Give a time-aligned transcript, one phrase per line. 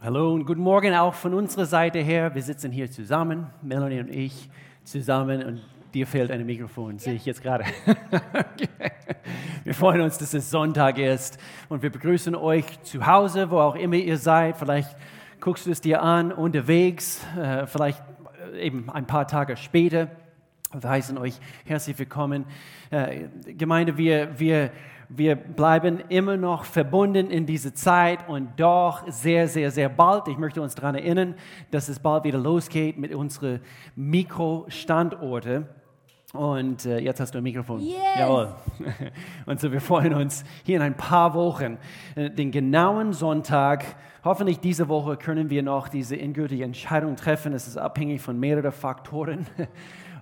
[0.00, 2.32] Hallo und guten Morgen auch von unserer Seite her.
[2.32, 4.48] Wir sitzen hier zusammen, Melanie und ich
[4.84, 5.60] zusammen und
[5.92, 6.98] dir fehlt ein Mikrofon, ja.
[7.00, 7.64] sehe ich jetzt gerade.
[8.12, 8.68] okay.
[9.64, 13.74] Wir freuen uns, dass es Sonntag ist und wir begrüßen euch zu Hause, wo auch
[13.74, 14.56] immer ihr seid.
[14.56, 14.94] Vielleicht
[15.40, 18.00] guckst du es dir an unterwegs, äh, vielleicht
[18.56, 20.06] eben ein paar Tage später.
[20.72, 22.44] Wir heißen euch herzlich willkommen.
[22.90, 24.70] Äh, Gemeinde, wir, wir
[25.08, 30.36] wir bleiben immer noch verbunden in diese Zeit und doch sehr, sehr, sehr bald, ich
[30.36, 31.36] möchte uns daran erinnern,
[31.70, 33.60] dass es bald wieder losgeht mit unseren
[33.96, 35.66] Mikrostandorten.
[36.34, 37.80] Und äh, jetzt hast du ein Mikrofon.
[37.80, 37.96] Yes.
[38.18, 38.54] Jawohl.
[39.46, 41.78] Und so, wir freuen uns hier in ein paar Wochen,
[42.14, 43.86] äh, den genauen Sonntag.
[44.22, 47.54] Hoffentlich diese Woche können wir noch diese endgültige Entscheidung treffen.
[47.54, 49.46] Es ist abhängig von mehreren Faktoren.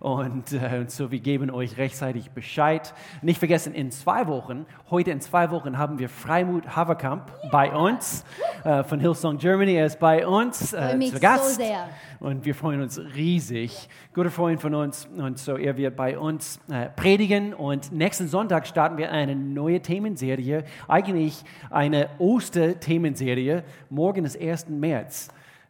[0.01, 2.93] Und, äh, so, wir geben euch rechtzeitig Bescheid.
[3.23, 8.25] Nicht vergessen, in zwei Wochen, heute in zwei Wochen, haben wir Freimut Haverkamp bei uns
[8.65, 9.75] äh, von Hillsong Germany.
[9.75, 11.57] Er ist bei uns äh, zu Gast.
[11.57, 11.63] So.
[12.21, 13.89] Und wir freuen uns riesig.
[14.15, 15.09] Guter Freund von uns.
[15.17, 17.55] Und so, er wird bei uns äh, predigen.
[17.55, 20.65] Und nächsten Sonntag starten wir eine neue Themenserie.
[20.89, 23.65] Eigentlich eine Oster-Themenserie.
[23.91, 24.69] Morgen ist 1.
[24.69, 25.29] März.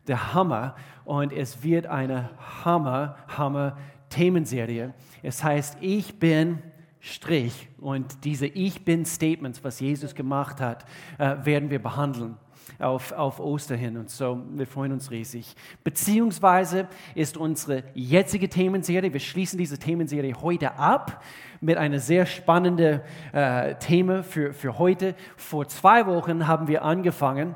[0.08, 0.76] Der Hammer.
[1.04, 2.30] Und es wird eine
[2.64, 3.76] Hammer, Hammer
[4.10, 4.94] Themenserie.
[5.22, 6.62] Es heißt, ich bin
[7.00, 7.68] Strich.
[7.78, 10.84] Und diese Ich bin Statements, was Jesus gemacht hat,
[11.18, 12.36] äh, werden wir behandeln
[12.78, 13.96] auf, auf Oster hin.
[13.96, 15.54] Und so, wir freuen uns riesig.
[15.84, 21.22] Beziehungsweise ist unsere jetzige Themenserie, wir schließen diese Themenserie heute ab
[21.60, 23.00] mit einer sehr spannenden
[23.32, 25.14] äh, Thema für, für heute.
[25.36, 27.54] Vor zwei Wochen haben wir angefangen,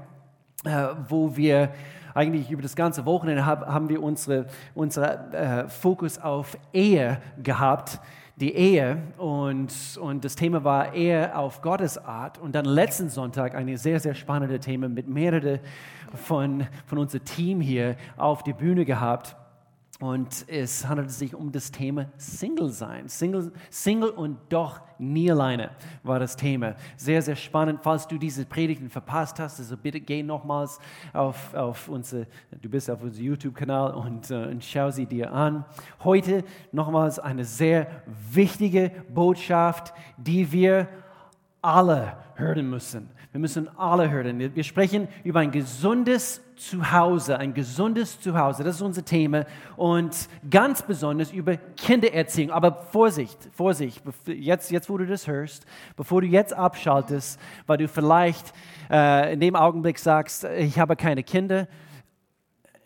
[0.65, 1.73] äh, wo wir
[2.15, 8.01] eigentlich über das ganze Wochenende haben wir unsere, unsere äh, Fokus auf Ehe gehabt,
[8.37, 13.55] die Ehe und, und das Thema war Ehe auf Gottes Art und dann letzten Sonntag
[13.55, 15.61] ein sehr, sehr spannendes Thema mit mehreren
[16.15, 19.37] von, von unserem Team hier auf die Bühne gehabt.
[20.01, 23.07] Und es handelt sich um das Thema Single sein.
[23.07, 25.73] Single, Single und doch nie alleine
[26.03, 26.75] war das Thema.
[26.97, 27.81] Sehr, sehr spannend.
[27.83, 30.79] Falls du diese Predigten verpasst hast, also bitte geh nochmals
[31.13, 32.27] auf, auf unsere,
[32.63, 35.67] du bist auf unserem YouTube-Kanal und, uh, und schau sie dir an.
[36.03, 40.89] Heute nochmals eine sehr wichtige Botschaft, die wir
[41.61, 43.11] alle hören müssen.
[43.33, 44.41] Wir müssen alle hören.
[44.57, 48.65] Wir sprechen über ein gesundes Zuhause, ein gesundes Zuhause.
[48.65, 49.47] Das ist unser Thema.
[49.77, 52.51] Und ganz besonders über Kindererziehung.
[52.51, 55.65] Aber Vorsicht, Vorsicht, jetzt, jetzt wo du das hörst,
[55.97, 58.53] bevor du jetzt abschaltest, weil du vielleicht
[58.91, 61.69] äh, in dem Augenblick sagst, ich habe keine Kinder,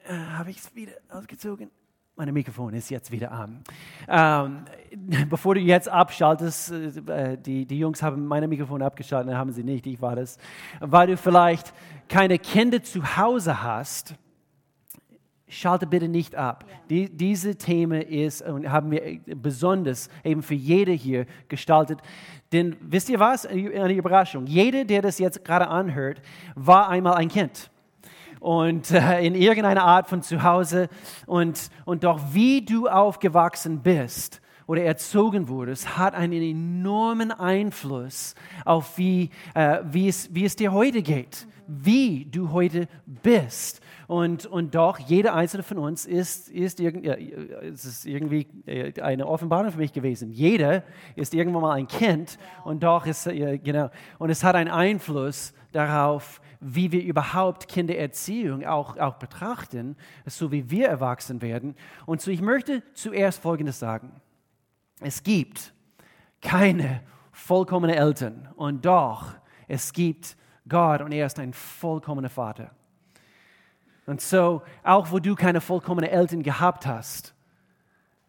[0.07, 1.71] äh, habe ich es wieder ausgezogen?
[2.17, 3.65] Mein Mikrofon ist jetzt wieder an.
[4.07, 4.65] Ähm,
[5.29, 9.85] bevor du jetzt abschaltest, äh, die, die Jungs haben mein Mikrofon abgeschaltet, haben sie nicht,
[9.89, 10.39] ich war das,
[10.79, 11.75] weil du vielleicht
[12.09, 14.15] keine Kinder zu Hause hast,
[15.49, 16.65] schalte bitte nicht ab.
[16.89, 21.99] Die, diese Thema ist und haben wir besonders eben für jede hier gestaltet.
[22.53, 23.45] Denn wisst ihr was?
[23.45, 24.47] Eine Überraschung.
[24.47, 26.23] Jeder, der das jetzt gerade anhört,
[26.55, 27.73] war einmal ein Kind
[28.45, 30.91] und äh, in irgendeiner Art von Zuhause
[31.25, 38.35] und, und doch wie du aufgewachsen bist oder erzogen wurdest, hat einen enormen Einfluss
[38.67, 43.81] auf wie, äh, wie, es, wie es dir heute geht, wie du heute bist.
[44.09, 49.01] Und, und doch, jeder einzelne von uns ist, ist, irgend, ja, es ist irgendwie äh,
[49.01, 50.31] eine Offenbarung für mich gewesen.
[50.31, 50.83] Jeder
[51.17, 53.89] ist irgendwann mal ein Kind und doch ist, ja, genau,
[54.19, 60.71] und es hat einen Einfluss darauf, wie wir überhaupt Kindererziehung auch, auch betrachten, so wie
[60.71, 61.77] wir erwachsen werden.
[62.07, 64.13] Und so ich möchte zuerst Folgendes sagen.
[65.01, 65.75] Es gibt
[66.41, 67.03] keine
[67.33, 69.35] vollkommenen Eltern und doch
[69.69, 70.37] es gibt
[70.67, 72.71] Gott und er ist ein vollkommener Vater.
[74.07, 77.35] Und so, auch wo du keine vollkommenen Eltern gehabt hast,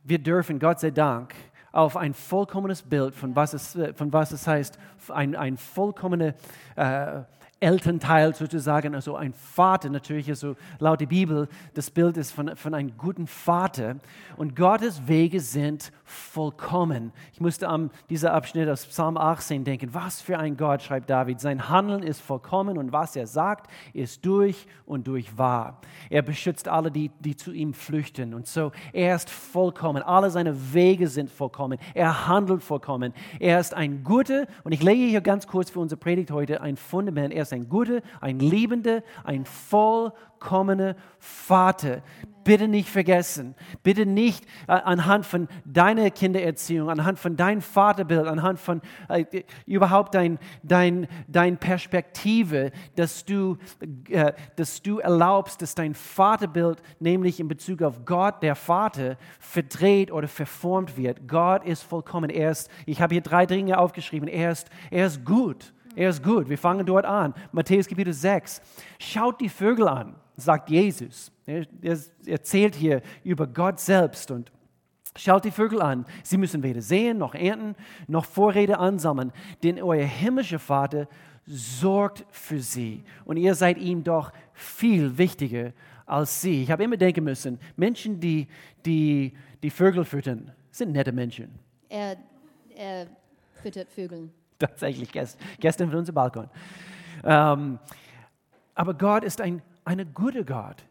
[0.03, 1.34] wir dürfen, Gott sei Dank,
[1.72, 4.78] auf ein vollkommenes Bild von was es, von was es heißt,
[5.09, 6.34] ein, ein vollkommener
[6.75, 7.23] äh,
[7.66, 9.90] Elternteil sozusagen, also ein Vater.
[9.90, 13.96] Natürlich, also laut der Bibel, das Bild ist von, von einem guten Vater.
[14.38, 17.12] Und Gottes Wege sind vollkommen.
[17.34, 21.40] Ich musste an dieser Abschnitt aus Psalm 18 denken, was für ein Gott, schreibt David,
[21.40, 25.82] sein Handeln ist vollkommen und was er sagt, ist durch und durch wahr.
[26.11, 28.35] Er beschützt alle, die, die zu ihm flüchten.
[28.35, 33.73] Und so, er ist vollkommen, alle seine Wege sind vollkommen, er handelt vollkommen, er ist
[33.73, 37.41] ein guter, und ich lege hier ganz kurz für unsere Predigt heute ein Fundament, er
[37.41, 42.02] ist ein guter, ein liebender, ein vollkommener Vater.
[42.43, 43.55] Bitte nicht vergessen.
[43.81, 49.25] Bitte nicht äh, anhand von deiner Kindererziehung, anhand von deinem Vaterbild, anhand von äh,
[49.66, 53.58] überhaupt dein, dein, dein Perspektive, dass du,
[54.09, 60.11] äh, dass du erlaubst, dass dein Vaterbild, nämlich in Bezug auf Gott, der Vater, verdreht
[60.11, 61.28] oder verformt wird.
[61.28, 62.29] Gott ist vollkommen.
[62.29, 64.28] Er ist, ich habe hier drei Dinge aufgeschrieben.
[64.28, 65.73] Er ist, er ist gut.
[65.96, 66.50] Er ist gut.
[66.50, 67.34] Wir fangen dort an.
[67.52, 68.62] Matthäus Kapitel 6.
[69.00, 71.32] Schaut die Vögel an sagt Jesus.
[71.46, 71.66] Er
[72.26, 74.52] erzählt hier über Gott selbst und
[75.18, 76.06] Schaut die Vögel an.
[76.24, 79.32] Sie müssen weder sehen noch ernten noch Vorräte ansammeln,
[79.64, 81.08] denn euer himmlischer Vater
[81.46, 83.02] sorgt für sie.
[83.24, 85.72] Und ihr seid ihm doch viel wichtiger
[86.06, 86.64] als sie.
[86.64, 88.50] Ich habe immer denken müssen, Menschen, die
[88.86, 89.32] die,
[89.64, 91.59] die Vögel füttern, sind nette Menschen.
[91.88, 92.18] Er,
[92.76, 93.08] er
[93.53, 94.30] füttert Vögel.
[94.59, 95.11] Tatsächlich,
[95.59, 96.49] gestern von unserem Balkon.
[97.23, 97.79] Ähm,
[98.73, 100.84] aber Gott ist ein ein guter Gott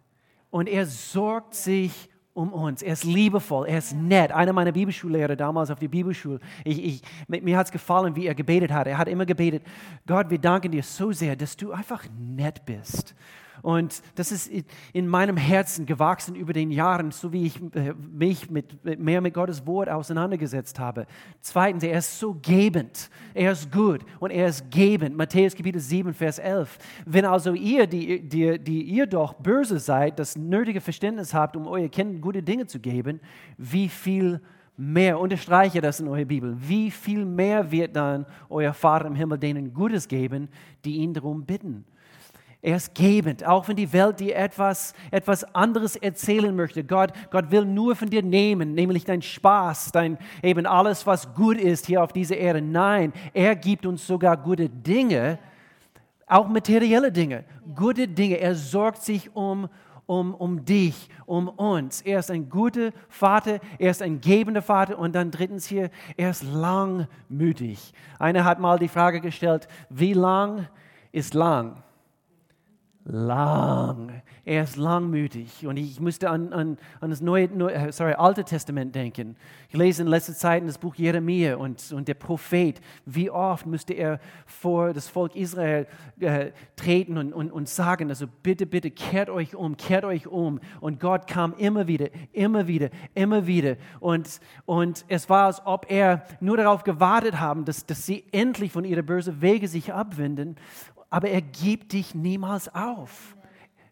[0.50, 2.82] und er sorgt sich um uns.
[2.82, 4.32] Er ist liebevoll, er ist nett.
[4.32, 8.34] Einer meiner Bibelschullehrer damals auf der Bibelschule, ich, ich, mir hat es gefallen, wie er
[8.34, 8.86] gebetet hat.
[8.86, 9.62] Er hat immer gebetet,
[10.06, 13.14] Gott, wir danken dir so sehr, dass du einfach nett bist.
[13.64, 14.52] Und das ist
[14.92, 19.32] in meinem Herzen gewachsen über den Jahren, so wie ich äh, mich mit, mehr mit
[19.32, 21.06] Gottes Wort auseinandergesetzt habe.
[21.40, 23.08] Zweitens, er ist so gebend.
[23.32, 25.16] Er ist gut und er ist gebend.
[25.16, 26.76] Matthäus Kapitel 7, Vers 11.
[27.06, 31.66] Wenn also ihr, die, die, die ihr doch böse seid, das nötige Verständnis habt, um
[31.66, 33.18] euer Kind gute Dinge zu geben,
[33.56, 34.42] wie viel
[34.76, 39.38] mehr, unterstreiche das in eurer Bibel, wie viel mehr wird dann euer Vater im Himmel
[39.38, 40.50] denen Gutes geben,
[40.84, 41.86] die ihn darum bitten.
[42.64, 46.82] Er ist gebend, auch wenn die Welt dir etwas, etwas anderes erzählen möchte.
[46.82, 51.58] Gott, Gott will nur von dir nehmen, nämlich dein Spaß, dein eben alles, was gut
[51.58, 52.62] ist hier auf dieser Erde.
[52.62, 55.38] Nein, er gibt uns sogar gute Dinge,
[56.26, 57.44] auch materielle Dinge,
[57.74, 58.38] gute Dinge.
[58.40, 59.68] Er sorgt sich um,
[60.06, 62.00] um, um dich, um uns.
[62.00, 66.30] Er ist ein guter Vater, er ist ein gebender Vater und dann drittens hier, er
[66.30, 67.92] ist langmütig.
[68.18, 70.66] Einer hat mal die Frage gestellt, wie lang
[71.12, 71.83] ist lang?
[73.04, 74.22] Lang.
[74.46, 75.66] Er ist langmütig.
[75.66, 79.36] Und ich musste an, an, an das neue, neue, sorry, Alte Testament denken.
[79.68, 82.80] Ich lese in letzter Zeit das Buch Jeremia und, und der Prophet.
[83.04, 85.86] Wie oft musste er vor das Volk Israel
[86.20, 90.60] äh, treten und, und, und sagen, also bitte, bitte, kehrt euch um, kehrt euch um.
[90.80, 93.76] Und Gott kam immer wieder, immer wieder, immer wieder.
[94.00, 98.72] Und, und es war, als ob er nur darauf gewartet haben, dass, dass sie endlich
[98.72, 100.56] von ihren bösen Wege sich abwenden
[101.14, 103.36] aber er gibt dich niemals auf.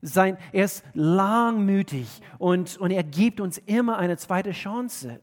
[0.00, 5.20] Sein, er ist langmütig und, und er gibt uns immer eine zweite Chance.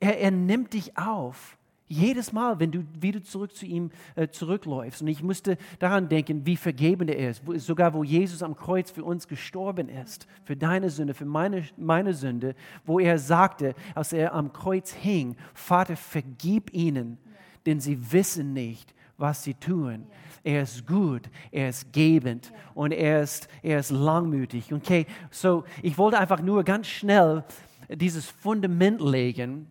[0.00, 1.56] Er, er nimmt dich auf.
[1.86, 5.02] Jedes Mal, wenn du wieder zurück zu ihm äh, zurückläufst.
[5.02, 7.46] Und ich musste daran denken, wie vergebend er ist.
[7.46, 10.26] Wo, sogar wo Jesus am Kreuz für uns gestorben ist.
[10.42, 12.56] Für deine Sünde, für meine, meine Sünde.
[12.84, 17.18] Wo er sagte, als er am Kreuz hing, Vater, vergib ihnen,
[17.66, 20.06] denn sie wissen nicht, was sie tun.
[20.44, 24.72] Er ist gut, er ist gebend und er ist, er ist langmütig.
[24.72, 27.44] Okay, so ich wollte einfach nur ganz schnell
[27.88, 29.70] dieses Fundament legen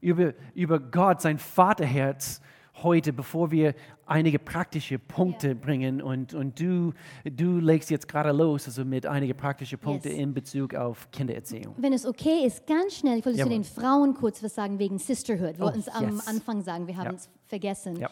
[0.00, 2.40] über, über Gott, sein Vaterherz
[2.82, 3.74] heute, bevor wir
[4.06, 5.56] einige praktische Punkte yeah.
[5.56, 6.02] bringen.
[6.02, 6.92] Und, und du,
[7.24, 10.18] du legst jetzt gerade los, also mit einigen praktischen Punkten yes.
[10.18, 11.74] in Bezug auf Kindererziehung.
[11.78, 14.78] Wenn es okay ist, ganz schnell, ich wollte ja, zu den Frauen kurz was sagen
[14.78, 15.58] wegen Sisterhood.
[15.58, 17.30] Wir oh, wollten es am Anfang sagen, wir haben es ja.
[17.46, 17.96] vergessen.
[17.96, 18.10] Ja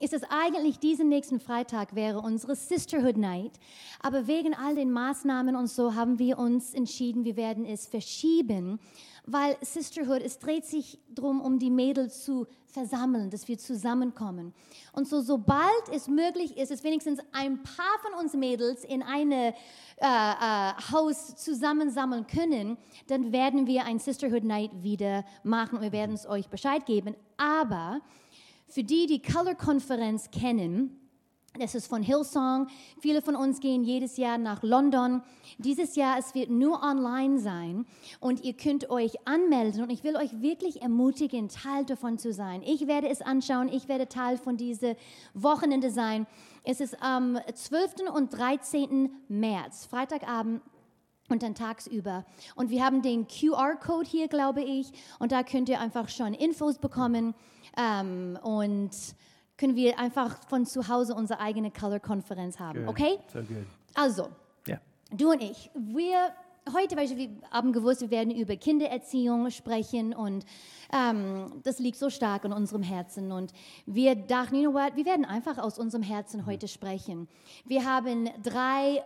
[0.00, 3.52] ist es eigentlich diesen nächsten Freitag wäre unsere Sisterhood Night.
[4.02, 8.80] Aber wegen all den Maßnahmen und so haben wir uns entschieden, wir werden es verschieben,
[9.26, 14.54] weil Sisterhood, es dreht sich darum, um die Mädels zu versammeln, dass wir zusammenkommen.
[14.92, 19.54] Und so, sobald es möglich ist, dass wenigstens ein paar von uns Mädels in eine
[19.96, 22.78] äh, äh, Haus zusammensammeln können,
[23.08, 27.14] dann werden wir ein Sisterhood Night wieder machen und wir werden es euch Bescheid geben.
[27.36, 28.00] Aber
[28.70, 30.96] für die, die Color-Konferenz kennen,
[31.58, 32.68] das ist von Hillsong.
[33.00, 35.20] Viele von uns gehen jedes Jahr nach London.
[35.58, 37.86] Dieses Jahr, es wird nur online sein
[38.20, 42.62] und ihr könnt euch anmelden und ich will euch wirklich ermutigen, Teil davon zu sein.
[42.64, 44.94] Ich werde es anschauen, ich werde Teil von diesem
[45.34, 46.28] Wochenende sein.
[46.62, 48.08] Es ist am 12.
[48.14, 49.10] und 13.
[49.26, 50.62] März, Freitagabend
[51.28, 52.24] und dann tagsüber.
[52.54, 56.78] Und wir haben den QR-Code hier, glaube ich, und da könnt ihr einfach schon Infos
[56.78, 57.34] bekommen.
[57.76, 58.90] Ähm, und
[59.56, 62.86] können wir einfach von zu Hause unsere eigene Color-Konferenz haben.
[62.86, 62.88] Good.
[62.88, 63.18] Okay?
[63.32, 63.40] So.
[63.94, 64.28] Also,
[64.68, 64.80] yeah.
[65.10, 66.32] du und ich, wir
[66.72, 70.44] heute, weil wir haben gewusst, wir werden über Kindererziehung sprechen und
[70.92, 73.32] ähm, das liegt so stark in unserem Herzen.
[73.32, 73.52] Und
[73.86, 77.28] wir dachten, you know what, wir werden einfach aus unserem Herzen heute sprechen.
[77.66, 79.02] Wir haben drei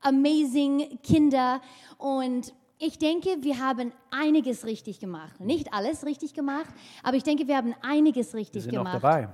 [0.00, 1.60] amazing Kinder
[1.98, 5.40] und ich denke, wir haben einiges richtig gemacht.
[5.40, 6.68] Nicht alles richtig gemacht,
[7.02, 8.94] aber ich denke, wir haben einiges richtig wir sind gemacht.
[8.94, 9.28] Noch dabei.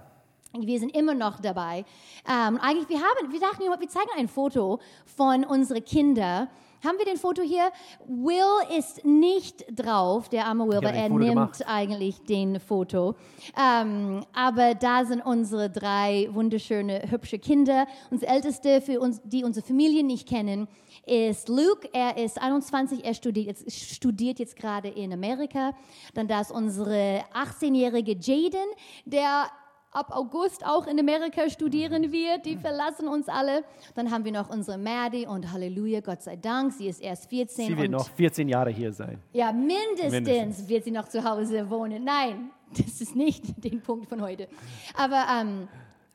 [0.59, 1.85] Wir sind immer noch dabei.
[2.29, 4.81] Ähm, eigentlich, wir haben, wir dachten, wir zeigen ein Foto
[5.17, 6.49] von unseren Kindern
[6.85, 7.71] haben wir den Foto hier?
[8.07, 11.65] Will ist nicht drauf, der arme Will, weil er nimmt gemacht.
[11.67, 13.15] eigentlich den Foto.
[13.57, 17.87] Ähm, aber da sind unsere drei wunderschöne, hübsche Kinder.
[18.11, 20.69] Unser Älteste, für uns, die unsere Familie nicht kennen,
[21.07, 21.89] ist Luke.
[21.93, 25.73] Er ist 21, er studiert jetzt, studiert jetzt gerade in Amerika.
[26.15, 28.69] Dann da ist unsere 18-jährige Jaden,
[29.05, 29.47] der
[29.93, 32.47] ab August auch in Amerika studieren wird.
[32.47, 33.65] Die verlassen uns alle.
[33.95, 37.67] Dann haben wir noch unsere Maddie und Halleluja, Gott sei Dank, sie ist erst 14.
[37.69, 39.19] Sie wird noch 14 Jahre hier sein.
[39.33, 42.05] Ja, mindestens, mindestens, wird sie noch zu Hause wohnen.
[42.05, 44.49] Nein, das ist nicht der Punkt von heute.
[44.97, 45.69] Aber ähm,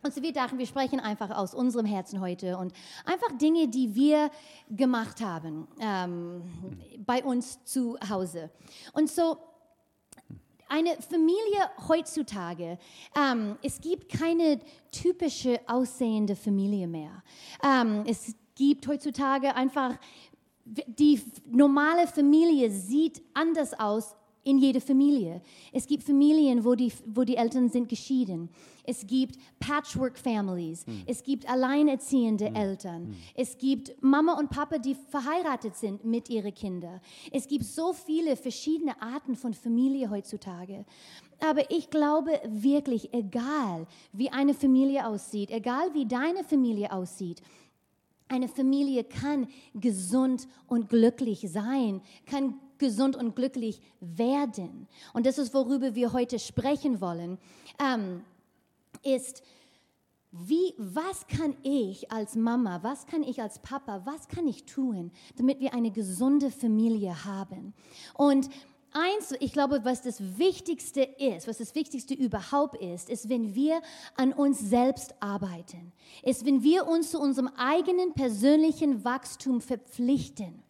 [0.04, 2.72] und so wir dachten, wir sprechen einfach aus unserem Herzen heute und
[3.04, 4.30] einfach Dinge, die wir
[4.70, 6.44] gemacht haben ähm,
[7.06, 8.50] bei uns zu Hause.
[8.94, 9.38] Und so
[10.70, 12.78] eine Familie heutzutage,
[13.16, 14.60] ähm, es gibt keine
[14.92, 17.24] typische aussehende Familie mehr.
[17.64, 19.98] Ähm, es gibt heutzutage einfach,
[20.66, 24.17] die normale Familie sieht anders aus
[24.48, 25.42] in jeder Familie.
[25.74, 28.50] Es gibt Familien, wo die, wo die Eltern sind geschieden.
[28.86, 30.86] Es gibt Patchwork-Families.
[30.88, 31.04] Hm.
[31.06, 32.56] Es gibt alleinerziehende hm.
[32.56, 33.08] Eltern.
[33.08, 33.16] Hm.
[33.36, 37.02] Es gibt Mama und Papa, die verheiratet sind mit ihren Kindern.
[37.32, 40.86] Es gibt so viele verschiedene Arten von Familie heutzutage.
[41.40, 47.42] Aber ich glaube wirklich, egal wie eine Familie aussieht, egal wie deine Familie aussieht,
[48.30, 54.88] eine Familie kann gesund und glücklich sein, kann gesund und glücklich werden.
[55.14, 57.38] Und das ist, worüber wir heute sprechen wollen,
[57.80, 58.24] ähm,
[59.04, 59.44] ist,
[60.32, 65.12] wie, was kann ich als Mama, was kann ich als Papa, was kann ich tun,
[65.38, 67.74] damit wir eine gesunde Familie haben?
[68.14, 68.50] Und
[68.92, 73.82] eins, ich glaube, was das Wichtigste ist, was das Wichtigste überhaupt ist, ist, wenn wir
[74.16, 75.94] an uns selbst arbeiten,
[76.24, 80.62] ist, wenn wir uns zu unserem eigenen persönlichen Wachstum verpflichten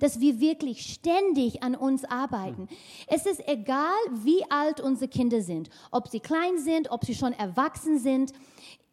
[0.00, 2.66] dass wir wirklich ständig an uns arbeiten.
[3.06, 7.32] Es ist egal, wie alt unsere Kinder sind, ob sie klein sind, ob sie schon
[7.32, 8.32] erwachsen sind.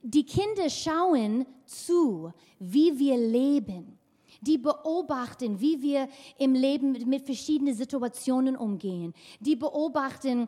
[0.04, 3.98] Die Kinder schauen zu, wie wir leben.
[4.42, 9.14] Die beobachten, wie wir im Leben mit verschiedenen Situationen umgehen.
[9.40, 10.48] Die beobachten,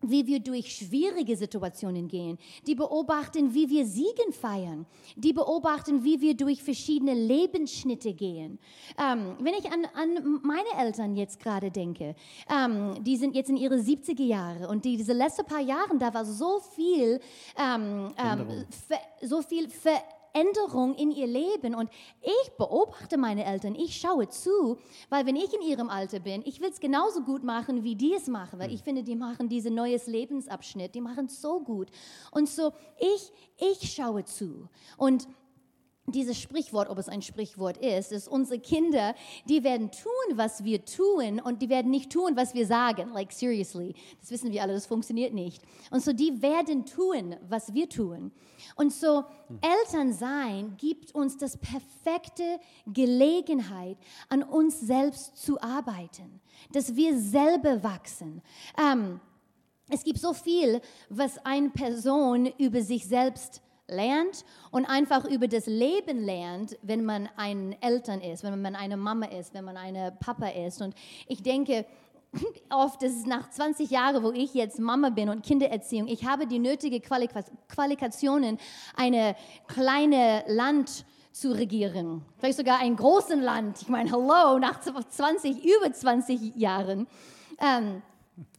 [0.00, 2.38] wie wir durch schwierige Situationen gehen.
[2.66, 4.86] Die beobachten, wie wir Siegen feiern.
[5.16, 8.58] Die beobachten, wie wir durch verschiedene Lebensschnitte gehen.
[8.98, 12.14] Ähm, wenn ich an, an, meine Eltern jetzt gerade denke,
[12.48, 16.14] ähm, die sind jetzt in ihre 70er Jahre und die, diese letzten paar Jahre, da
[16.14, 17.20] war so viel,
[17.56, 18.64] ähm, ähm
[19.22, 21.74] so viel Veränderung Änderung in ihr Leben.
[21.74, 21.90] Und
[22.22, 26.60] ich beobachte meine Eltern, ich schaue zu, weil wenn ich in ihrem Alter bin, ich
[26.60, 29.74] will es genauso gut machen, wie die es machen, weil ich finde, die machen diesen
[29.74, 31.88] neues Lebensabschnitt, die machen es so gut.
[32.30, 34.68] Und so, ich, ich schaue zu.
[34.96, 35.26] Und
[36.12, 39.14] dieses Sprichwort, ob es ein Sprichwort ist, ist, unsere Kinder,
[39.48, 43.12] die werden tun, was wir tun und die werden nicht tun, was wir sagen.
[43.12, 43.94] Like, seriously.
[44.20, 45.62] Das wissen wir alle, das funktioniert nicht.
[45.90, 48.32] Und so, die werden tun, was wir tun.
[48.76, 49.24] Und so
[49.60, 53.96] Eltern sein gibt uns das perfekte Gelegenheit,
[54.28, 56.40] an uns selbst zu arbeiten,
[56.72, 58.42] dass wir selber wachsen.
[58.78, 59.20] Ähm,
[59.90, 65.66] es gibt so viel, was eine Person über sich selbst lernt und einfach über das
[65.66, 70.12] Leben lernt, wenn man ein Eltern ist, wenn man eine Mama ist, wenn man eine
[70.20, 70.80] Papa ist.
[70.82, 70.94] Und
[71.26, 71.86] ich denke,
[72.70, 76.46] oft ist es nach 20 Jahren, wo ich jetzt Mama bin und Kindererziehung, ich habe
[76.46, 78.58] die nötigen Qualifikationen,
[78.96, 79.34] eine
[79.66, 82.24] kleine Land zu regieren.
[82.38, 83.82] Vielleicht sogar ein großes Land.
[83.82, 87.06] Ich meine, hello, nach 20, über 20 Jahren.
[87.60, 88.02] Ähm,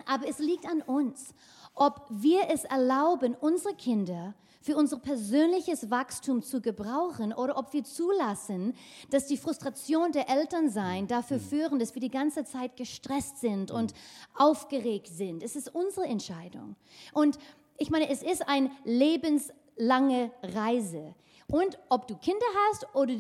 [0.06, 1.34] aber es liegt an uns,
[1.76, 7.84] ob wir es erlauben, unsere Kinder für unser persönliches Wachstum zu gebrauchen oder ob wir
[7.84, 8.74] zulassen,
[9.10, 11.42] dass die Frustration der Eltern sein dafür mhm.
[11.42, 13.94] führen, dass wir die ganze Zeit gestresst sind und
[14.36, 15.44] aufgeregt sind.
[15.44, 16.76] Es ist unsere Entscheidung.
[17.14, 17.38] Und
[17.78, 21.16] ich meine, es ist eine lebenslange Reise.
[21.48, 23.16] Und ob du Kinder hast oder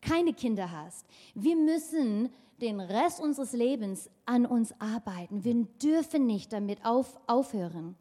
[0.00, 2.30] keine Kinder hast, wir müssen
[2.62, 5.44] den Rest unseres Lebens an uns arbeiten.
[5.44, 7.96] Wir dürfen nicht damit auf, aufhören.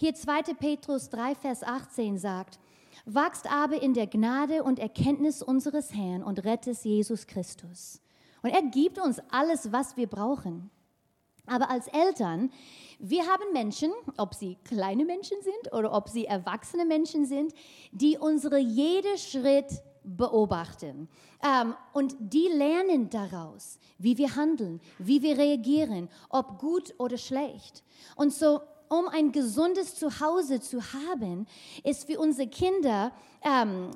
[0.00, 0.54] Hier 2.
[0.58, 2.58] Petrus 3, Vers 18 sagt,
[3.04, 8.00] Wachst aber in der Gnade und Erkenntnis unseres Herrn und Rettes Jesus Christus.
[8.40, 10.70] Und er gibt uns alles, was wir brauchen.
[11.44, 12.50] Aber als Eltern,
[12.98, 17.52] wir haben Menschen, ob sie kleine Menschen sind oder ob sie erwachsene Menschen sind,
[17.92, 21.10] die unsere jeden Schritt beobachten.
[21.44, 27.84] Ähm, und die lernen daraus, wie wir handeln, wie wir reagieren, ob gut oder schlecht.
[28.16, 28.60] Und so,
[28.90, 31.46] um ein gesundes Zuhause zu haben,
[31.84, 33.92] ist für unsere Kinder ähm,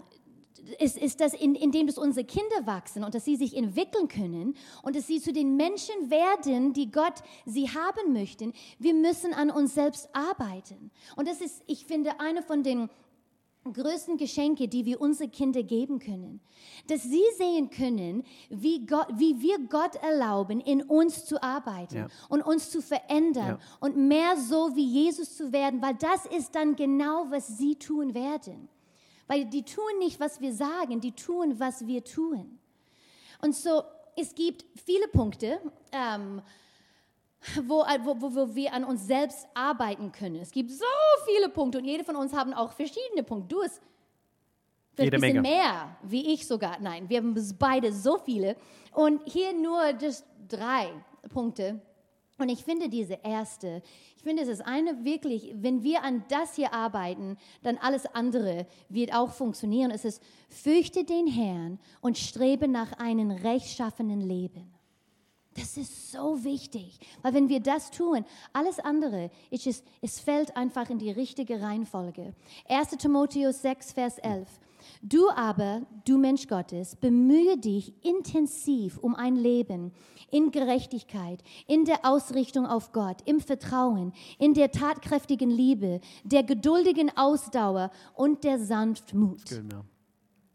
[0.79, 4.57] ist, ist das, in, indem dass unsere Kinder wachsen und dass sie sich entwickeln können
[4.83, 8.53] und dass sie zu den Menschen werden, die Gott sie haben möchten.
[8.79, 10.91] Wir müssen an uns selbst arbeiten.
[11.17, 12.89] Und das ist, ich finde, eine von den
[13.73, 16.40] größten Geschenke, die wir unsere Kinder geben können.
[16.87, 22.09] Dass sie sehen können, wie, Gott, wie wir Gott erlauben, in uns zu arbeiten ja.
[22.28, 23.78] und uns zu verändern ja.
[23.80, 28.14] und mehr so wie Jesus zu werden, weil das ist dann genau, was sie tun
[28.14, 28.68] werden.
[29.26, 32.59] Weil die tun nicht, was wir sagen, die tun, was wir tun.
[33.40, 33.83] Und so,
[34.16, 35.61] es gibt viele Punkte,
[35.92, 36.42] ähm,
[37.67, 40.37] wo, wo, wo, wir an uns selbst arbeiten können.
[40.37, 40.85] Es gibt so
[41.27, 43.55] viele Punkte und jede von uns haben auch verschiedene Punkte.
[43.55, 43.81] Du hast
[44.99, 45.41] ein bisschen Menge.
[45.43, 46.79] mehr, wie ich sogar.
[46.81, 48.57] Nein, wir haben beide so viele.
[48.93, 50.91] Und hier nur just drei
[51.33, 51.81] Punkte.
[52.37, 53.81] Und ich finde diese erste,
[54.17, 58.67] ich finde es ist eine wirklich, wenn wir an das hier arbeiten, dann alles andere
[58.89, 59.93] wird auch funktionieren.
[59.93, 64.74] Es ist, fürchte den Herrn und strebe nach einem rechtschaffenen Leben.
[65.54, 70.90] Das ist so wichtig, weil wenn wir das tun, alles andere, ist, es fällt einfach
[70.90, 72.34] in die richtige Reihenfolge.
[72.68, 72.90] 1.
[72.90, 74.49] Timotheus 6, Vers 11.
[75.02, 79.92] Du aber, du Mensch Gottes, bemühe dich intensiv um ein Leben
[80.30, 87.16] in Gerechtigkeit, in der Ausrichtung auf Gott, im Vertrauen, in der tatkräftigen Liebe, der geduldigen
[87.16, 89.46] Ausdauer und der Sanftmut.
[89.46, 89.84] Genau.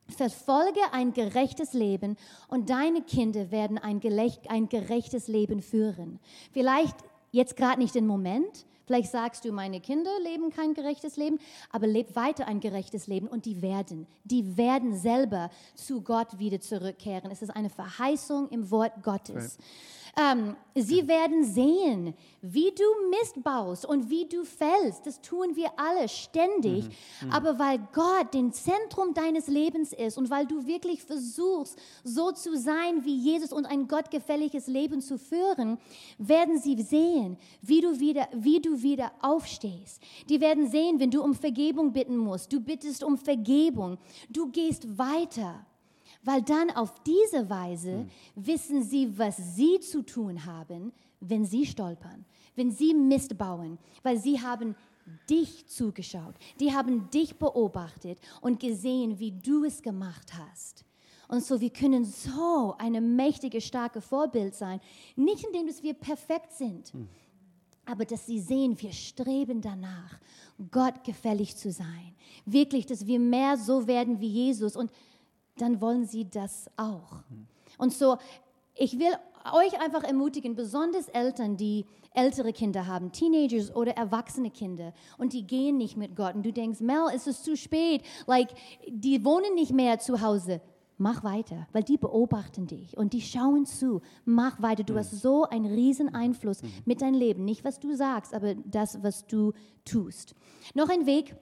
[0.09, 4.01] Verfolge ein gerechtes Leben und deine Kinder werden ein,
[4.49, 6.19] ein gerechtes Leben führen.
[6.51, 6.95] Vielleicht
[7.31, 11.37] jetzt gerade nicht im Moment, Vielleicht sagst du, meine Kinder leben kein gerechtes Leben,
[11.69, 16.59] aber leb weiter ein gerechtes Leben und die werden, die werden selber zu Gott wieder
[16.59, 17.29] zurückkehren.
[17.29, 19.59] Es ist eine Verheißung im Wort Gottes.
[20.19, 25.05] Ähm, sie werden sehen, wie du Mist baust und wie du fällst.
[25.05, 26.85] Das tun wir alle ständig.
[26.85, 27.27] Mhm.
[27.27, 27.31] Mhm.
[27.31, 32.57] Aber weil Gott den Zentrum deines Lebens ist und weil du wirklich versuchst, so zu
[32.57, 35.77] sein wie Jesus und ein gottgefälliges Leben zu führen,
[36.17, 40.01] werden sie sehen, wie du wieder, wie du wieder aufstehst.
[40.27, 42.51] Die werden sehen, wenn du um Vergebung bitten musst.
[42.51, 43.97] Du bittest um Vergebung.
[44.29, 45.65] Du gehst weiter.
[46.23, 48.09] Weil dann auf diese Weise mhm.
[48.35, 54.17] wissen sie, was sie zu tun haben, wenn sie stolpern, wenn sie Mist bauen, weil
[54.17, 54.75] sie haben
[55.29, 60.85] dich zugeschaut, die haben dich beobachtet und gesehen, wie du es gemacht hast.
[61.27, 64.81] Und so, wir können so eine mächtige, starke Vorbild sein,
[65.15, 67.07] nicht indem dass wir perfekt sind, mhm.
[67.85, 70.19] aber dass sie sehen, wir streben danach,
[70.71, 72.15] Gott gefällig zu sein.
[72.45, 74.91] Wirklich, dass wir mehr so werden wie Jesus und
[75.61, 77.23] dann wollen sie das auch.
[77.77, 78.17] Und so,
[78.75, 79.11] ich will
[79.53, 85.45] euch einfach ermutigen, besonders Eltern, die ältere Kinder haben, Teenagers oder erwachsene Kinder und die
[85.45, 88.49] gehen nicht mit Gott und du denkst, Mel, ist es zu spät, like,
[88.87, 90.61] die wohnen nicht mehr zu Hause.
[91.01, 94.01] Mach weiter, weil die beobachten dich und die schauen zu.
[94.25, 94.83] Mach weiter.
[94.83, 94.97] Du mhm.
[94.97, 96.73] hast so einen riesen Einfluss mhm.
[96.83, 97.45] mit deinem Leben.
[97.45, 99.53] Nicht, was du sagst, aber das, was du
[99.85, 100.35] tust.
[100.73, 101.37] Noch ein Weg,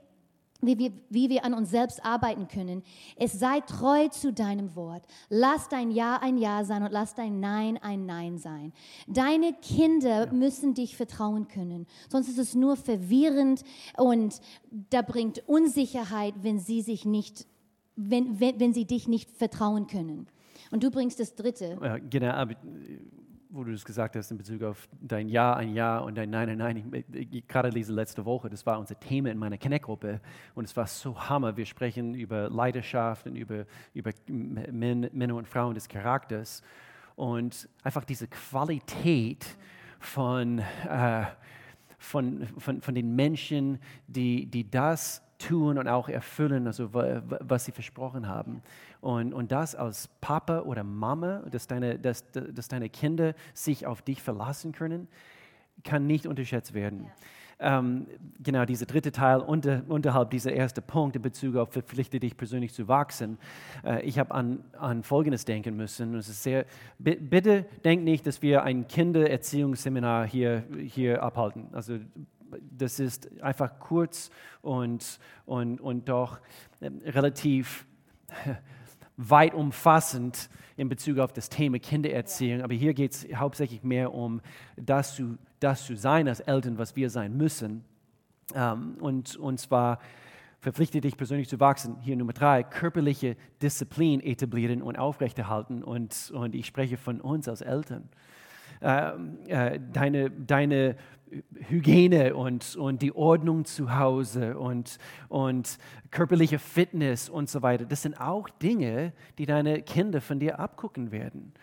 [0.62, 2.84] wie wir, wie wir an uns selbst arbeiten können.
[3.16, 5.04] Es sei treu zu deinem Wort.
[5.30, 8.74] Lass dein Ja ein Ja sein und lass dein Nein ein Nein sein.
[9.08, 10.34] Deine Kinder ja.
[10.34, 11.86] müssen dich vertrauen können.
[12.10, 13.64] Sonst ist es nur verwirrend
[13.98, 14.42] und
[14.90, 17.46] da bringt Unsicherheit, wenn sie sich nicht,
[17.96, 20.28] wenn, wenn, wenn sie dich nicht vertrauen können.
[20.72, 21.78] Und du bringst das Dritte.
[21.82, 22.56] Ja, genau, aber
[23.50, 26.50] wo du das gesagt hast in Bezug auf dein Ja, ein Ja und dein Nein,
[26.50, 27.06] ein Nein.
[27.14, 30.20] Ich, ich, gerade diese letzte Woche, das war unser Thema in meiner Connect-Gruppe
[30.56, 31.56] und es war so Hammer.
[31.56, 36.62] Wir sprechen über Leidenschaft und über, über Männer und Frauen des Charakters
[37.16, 39.46] und einfach diese Qualität
[40.00, 41.26] von, äh,
[41.98, 47.72] von, von, von den Menschen, die, die das tun und auch erfüllen, also was sie
[47.72, 48.62] versprochen haben.
[49.02, 54.02] Und, und das als Papa oder Mama, dass deine, dass, dass deine Kinder sich auf
[54.02, 55.08] dich verlassen können,
[55.84, 57.06] kann nicht unterschätzt werden.
[57.06, 57.12] Ja.
[57.60, 58.06] Ähm,
[58.40, 62.72] genau, dieser dritte Teil unter, unterhalb dieser erste Punkt in Bezug auf verpflichte dich persönlich
[62.72, 63.40] zu wachsen.
[63.84, 66.14] Äh, ich habe an, an Folgendes denken müssen.
[66.16, 66.66] Es ist sehr,
[67.00, 71.70] bitte denkt nicht, dass wir ein Kindererziehungsseminar hier, hier abhalten.
[71.72, 71.98] Also
[72.62, 74.30] das ist einfach kurz
[74.62, 76.40] und, und, und doch
[76.82, 77.86] ähm, relativ
[79.18, 84.42] weit umfassend in Bezug auf das Thema Kindererziehung, aber hier geht es hauptsächlich mehr um
[84.76, 87.84] das zu, das zu sein als Eltern, was wir sein müssen.
[88.54, 90.00] Ähm, und, und zwar
[90.60, 91.98] verpflichte dich persönlich zu wachsen.
[92.02, 95.84] Hier Nummer drei, körperliche Disziplin etablieren und aufrechterhalten.
[95.84, 98.10] Und, und ich spreche von uns als Eltern.
[98.82, 100.96] Ähm, äh, deine, deine
[101.70, 104.98] Hygiene und, und die Ordnung zu Hause und,
[105.30, 105.78] und
[106.12, 111.12] körperliche Fitness und so weiter, das sind auch Dinge, die deine Kinder von dir abgucken
[111.12, 111.54] werden.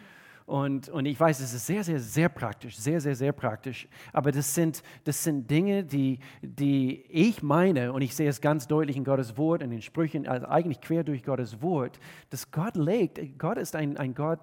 [0.46, 3.88] Und, und ich weiß, es ist sehr, sehr, sehr praktisch, sehr, sehr, sehr praktisch.
[4.12, 8.66] Aber das sind, das sind Dinge, die, die ich meine, und ich sehe es ganz
[8.66, 11.98] deutlich in Gottes Wort, in den Sprüchen, also eigentlich quer durch Gottes Wort,
[12.28, 14.40] dass Gott legt, Gott ist ein, ein Gott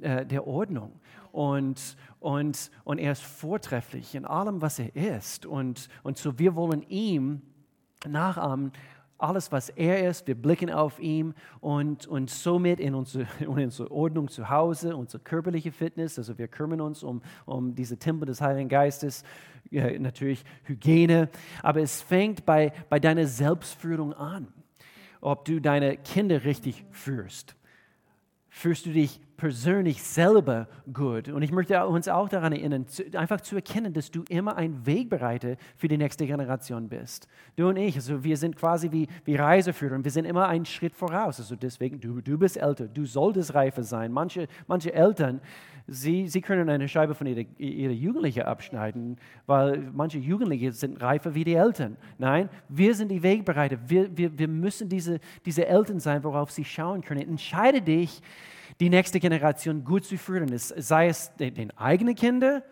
[0.00, 1.00] äh, der Ordnung.
[1.32, 5.46] Und, und, und er ist vortrefflich in allem, was er ist.
[5.46, 7.42] Und, und so wir wollen ihm
[8.06, 8.72] nachahmen
[9.22, 13.90] alles, was er ist, wir blicken auf ihn und, und somit in unsere, in unsere
[13.90, 18.40] Ordnung zu Hause, unsere körperliche Fitness, also wir kümmern uns um, um diese Tempel des
[18.40, 19.22] Heiligen Geistes,
[19.70, 21.30] ja, natürlich Hygiene,
[21.62, 24.48] aber es fängt bei, bei deiner Selbstführung an,
[25.20, 27.54] ob du deine Kinder richtig führst.
[28.48, 31.28] Fühlst du dich persönlich selber gut?
[31.28, 35.56] Und ich möchte uns auch daran erinnern, einfach zu erkennen, dass du immer ein Wegbereiter
[35.76, 37.26] für die nächste Generation bist.
[37.56, 40.64] Du und ich, also wir sind quasi wie, wie Reiseführer und wir sind immer einen
[40.64, 41.40] Schritt voraus.
[41.40, 44.12] Also deswegen, du, du bist älter, du solltest reifer sein.
[44.12, 45.40] Manche, manche Eltern,
[45.88, 51.34] sie, sie können eine Scheibe von ihrer, ihrer Jugendlichen abschneiden, weil manche Jugendliche sind reifer
[51.34, 51.96] wie die Eltern.
[52.16, 53.76] Nein, wir sind die Wegbereiter.
[53.88, 57.22] Wir, wir, wir müssen diese, diese Eltern sein, worauf sie schauen können.
[57.22, 58.22] Entscheide dich,
[58.80, 60.56] die nächste Generation gut zu führen.
[60.56, 62.62] sei es den, den eigenen Kindern,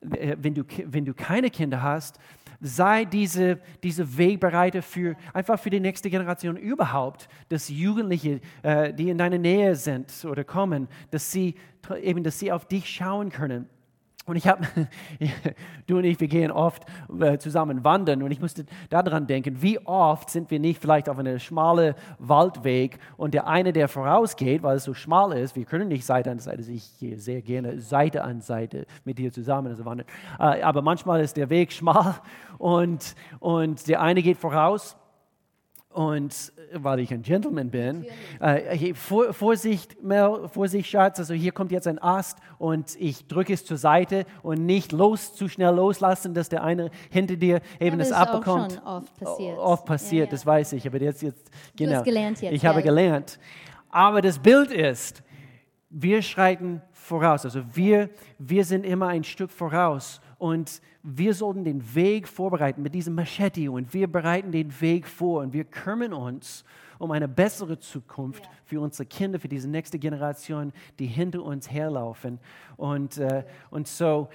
[0.00, 2.18] äh, wenn du, wenn du keine Kinder hast,
[2.60, 9.10] sei diese, diese Wegbereiter für, einfach für die nächste Generation überhaupt, dass Jugendliche, äh, die
[9.10, 11.54] in deiner Nähe sind oder kommen, dass sie,
[12.02, 13.68] eben, dass sie auf dich schauen können
[14.28, 14.66] und ich habe,
[15.86, 16.84] du und ich, wir gehen oft
[17.20, 18.22] äh, zusammen wandern.
[18.22, 22.98] Und ich musste daran denken, wie oft sind wir nicht vielleicht auf einem schmalen Waldweg
[23.16, 26.38] und der eine, der vorausgeht, weil es so schmal ist, wir können nicht Seite an
[26.38, 30.06] Seite, ich gehe sehr gerne Seite an Seite mit dir zusammen also wandern,
[30.38, 32.14] äh, aber manchmal ist der Weg schmal
[32.58, 34.96] und, und der eine geht voraus
[35.98, 38.06] und weil ich ein Gentleman bin,
[38.38, 43.52] äh, vor, Vorsicht, Mel, Vorsicht, Schatz, also hier kommt jetzt ein Ast und ich drücke
[43.52, 47.98] es zur Seite und nicht los, zu schnell loslassen, dass der eine hinter dir eben
[47.98, 48.74] ja, das, das abbekommt.
[48.74, 49.58] Schon oft passiert.
[49.58, 50.30] Oft passiert, ja, ja.
[50.30, 51.90] das weiß ich, aber jetzt, jetzt genau.
[51.90, 53.40] Du hast gelernt jetzt, ich habe gelernt.
[53.90, 55.24] Aber das Bild ist,
[55.90, 58.08] wir schreiten voraus, also wir,
[58.38, 63.70] wir sind immer ein Stück voraus und wir sollten den Weg vorbereiten mit diesem Machete
[63.70, 66.64] und wir bereiten den Weg vor und wir kümmern uns
[66.98, 68.50] um eine bessere Zukunft ja.
[68.64, 72.40] für unsere Kinder, für diese nächste Generation, die hinter uns herlaufen.
[72.76, 74.28] Und, äh, und so,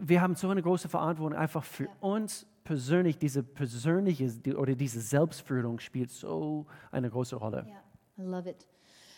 [0.00, 1.90] wir haben so eine große Verantwortung einfach für ja.
[2.00, 7.66] uns persönlich, diese persönliche oder diese Selbstführung spielt so eine große Rolle.
[7.68, 8.66] Ja, I love it.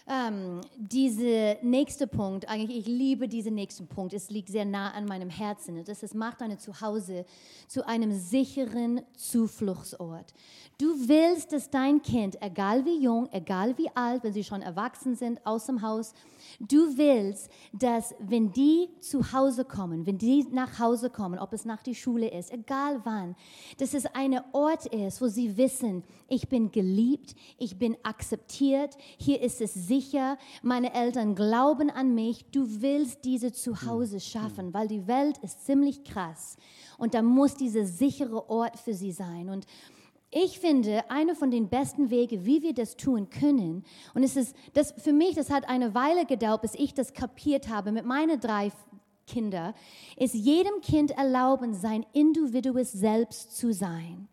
[0.06, 5.06] Ähm, dieser nächste Punkt, eigentlich, ich liebe diesen nächsten Punkt, es liegt sehr nah an
[5.06, 5.82] meinem Herzen.
[5.82, 7.24] Das ist, macht dein Zuhause
[7.68, 10.34] zu einem sicheren Zufluchtsort.
[10.76, 15.14] Du willst, dass dein Kind, egal wie jung, egal wie alt, wenn sie schon erwachsen
[15.14, 16.12] sind, aus dem Haus,
[16.60, 21.64] du willst, dass wenn die zu Hause kommen, wenn die nach Hause kommen, ob es
[21.64, 23.36] nach die Schule ist, egal wann,
[23.78, 29.40] dass es ein Ort ist, wo sie wissen, ich bin geliebt, ich bin akzeptiert, hier
[29.40, 29.93] ist es sicher,
[30.62, 36.04] meine Eltern glauben an mich, du willst diese Zuhause schaffen, weil die Welt ist ziemlich
[36.04, 36.56] krass
[36.98, 39.66] und da muss dieser sichere Ort für sie sein und
[40.36, 44.56] ich finde, einer von den besten Wege, wie wir das tun können, und es ist,
[44.72, 48.40] das, für mich, das hat eine Weile gedauert, bis ich das kapiert habe mit meinen
[48.40, 48.72] drei
[49.28, 49.74] Kindern,
[50.16, 54.28] ist jedem Kind erlauben, sein individuelles Selbst zu sein.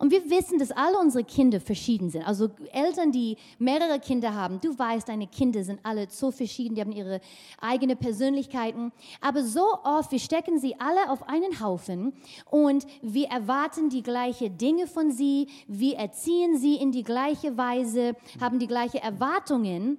[0.00, 2.26] Und wir wissen, dass alle unsere Kinder verschieden sind.
[2.26, 6.80] Also Eltern, die mehrere Kinder haben, du weißt, deine Kinder sind alle so verschieden, die
[6.80, 7.20] haben ihre
[7.60, 8.92] eigenen Persönlichkeiten.
[9.20, 12.14] Aber so oft, wir stecken sie alle auf einen Haufen
[12.50, 18.16] und wir erwarten die gleichen Dinge von sie, wir erziehen sie in die gleiche Weise,
[18.40, 19.98] haben die gleichen Erwartungen.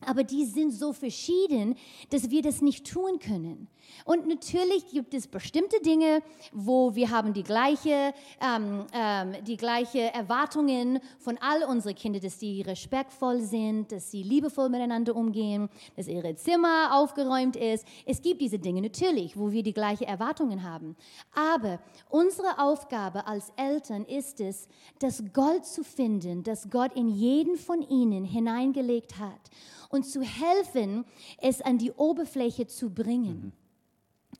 [0.00, 1.76] aber die sind so verschieden,
[2.10, 3.68] dass wir das nicht tun können.
[4.04, 6.22] Und natürlich gibt es bestimmte Dinge,
[6.52, 12.38] wo wir haben die gleiche, ähm, ähm, die gleiche Erwartungen von all unseren Kindern, dass
[12.38, 17.86] die respektvoll sind, dass sie liebevoll miteinander umgehen, dass ihre Zimmer aufgeräumt ist.
[18.06, 20.96] Es gibt diese Dinge natürlich, wo wir die gleichen Erwartungen haben.
[21.34, 27.56] Aber unsere Aufgabe als Eltern ist es, das Gold zu finden, das Gott in jeden
[27.56, 29.50] von ihnen hineingelegt hat
[29.88, 31.04] und zu helfen,
[31.40, 33.42] es an die Oberfläche zu bringen.
[33.44, 33.52] Mhm.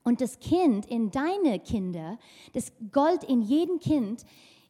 [0.02, 2.18] Und das Kind in deine Kinder,
[2.52, 4.24] das Gold in jedem Kind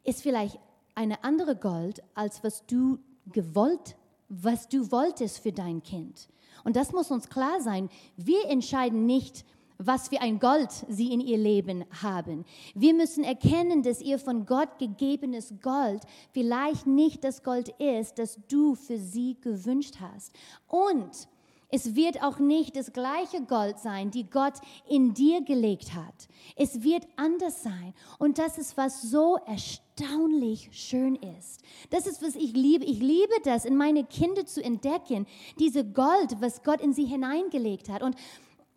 [0.05, 0.59] ist vielleicht
[0.95, 3.97] eine andere Gold, als was du gewollt,
[4.29, 6.29] was du wolltest für dein Kind.
[6.65, 7.89] Und das muss uns klar sein.
[8.17, 9.45] Wir entscheiden nicht,
[9.79, 12.45] was für ein Gold sie in ihr Leben haben.
[12.75, 16.03] Wir müssen erkennen, dass ihr von Gott gegebenes Gold
[16.33, 20.35] vielleicht nicht das Gold ist, das du für sie gewünscht hast.
[20.67, 21.29] Und
[21.71, 24.55] es wird auch nicht das gleiche Gold sein, die Gott
[24.89, 26.29] in dir gelegt hat.
[26.57, 27.93] Es wird anders sein.
[28.19, 31.61] Und das ist, was so erstaunlich schön ist.
[31.91, 32.85] Das ist, was ich liebe.
[32.87, 35.27] Ich liebe das, in meine Kinder zu entdecken,
[35.59, 38.03] diese Gold, was Gott in sie hineingelegt hat.
[38.03, 38.17] Und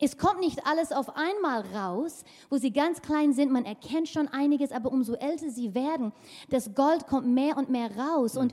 [0.03, 3.51] es kommt nicht alles auf einmal raus, wo sie ganz klein sind.
[3.51, 6.11] Man erkennt schon einiges, aber umso älter sie werden,
[6.49, 8.51] das Gold kommt mehr und mehr raus und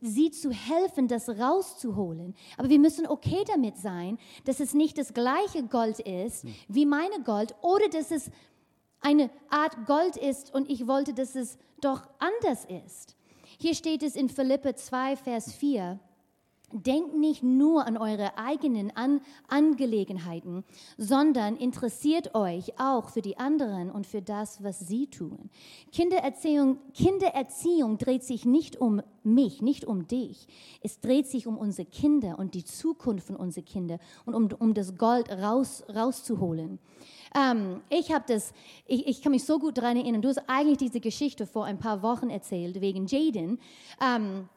[0.00, 2.36] sie zu helfen, das rauszuholen.
[2.56, 7.20] Aber wir müssen okay damit sein, dass es nicht das gleiche Gold ist wie meine
[7.24, 8.30] Gold oder dass es
[9.00, 13.16] eine Art Gold ist und ich wollte, dass es doch anders ist.
[13.58, 15.98] Hier steht es in Philippe 2, Vers 4.
[16.72, 20.64] Denkt nicht nur an eure eigenen an Angelegenheiten,
[20.98, 25.48] sondern interessiert euch auch für die anderen und für das, was sie tun.
[25.92, 30.48] Kindererziehung, Kindererziehung dreht sich nicht um mich, nicht um dich.
[30.82, 34.74] Es dreht sich um unsere Kinder und die Zukunft von unseren Kindern und um, um
[34.74, 36.80] das Gold raus, rauszuholen.
[37.36, 38.52] Ähm, ich habe das,
[38.86, 40.22] ich, ich, kann mich so gut daran erinnern.
[40.22, 43.58] Du hast eigentlich diese Geschichte vor ein paar Wochen erzählt wegen Jaden.
[44.02, 44.48] Ähm,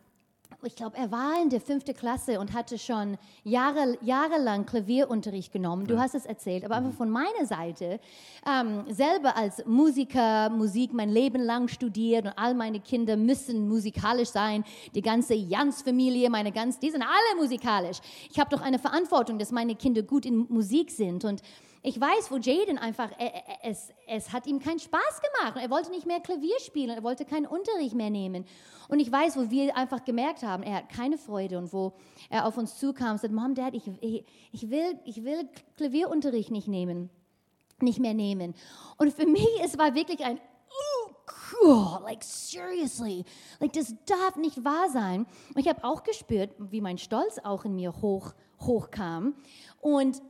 [0.63, 5.88] ich glaube, er war in der fünften Klasse und hatte schon Jahre, jahrelang Klavierunterricht genommen.
[5.88, 8.00] Du hast es erzählt, aber einfach von meiner Seite,
[8.45, 14.30] ähm, selber als Musiker, Musik mein Leben lang studiert und all meine Kinder müssen musikalisch
[14.30, 14.65] sein.
[14.95, 18.00] Die ganze Jans-Familie, meine ganz, die sind alle musikalisch.
[18.30, 21.41] Ich habe doch eine Verantwortung, dass meine Kinder gut in Musik sind und
[21.82, 23.10] ich weiß, wo Jaden einfach,
[23.63, 25.58] es, es hat ihm keinen Spaß gemacht.
[25.62, 28.46] Er wollte nicht mehr Klavier spielen, er wollte keinen Unterricht mehr nehmen.
[28.89, 31.94] Und ich weiß, wo wir einfach gemerkt haben, er hat keine Freude und wo
[32.30, 33.84] er auf uns zukam und sagte, Mom, Dad, ich,
[34.52, 37.10] ich, will, ich will Klavierunterricht nicht nehmen,
[37.80, 38.56] nicht mehr nehmen.
[38.98, 40.38] Und für mich, es war wirklich ein,
[40.70, 41.12] oh,
[41.62, 43.24] cool, like seriously,
[43.62, 45.26] like das darf nicht wahr sein.
[45.56, 49.36] Und ich habe auch gespürt, wie mein Stolz auch in mir hoch, hochkam.
[49.80, 50.22] Und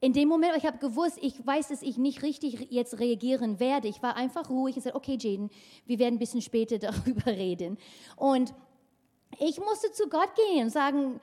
[0.00, 3.88] in dem Moment, ich habe gewusst, ich weiß, dass ich nicht richtig jetzt reagieren werde.
[3.88, 5.50] Ich war einfach ruhig und sagte, okay, Jaden,
[5.86, 7.78] wir werden ein bisschen später darüber reden.
[8.16, 8.52] Und
[9.38, 11.20] ich musste zu Gott gehen und sagen,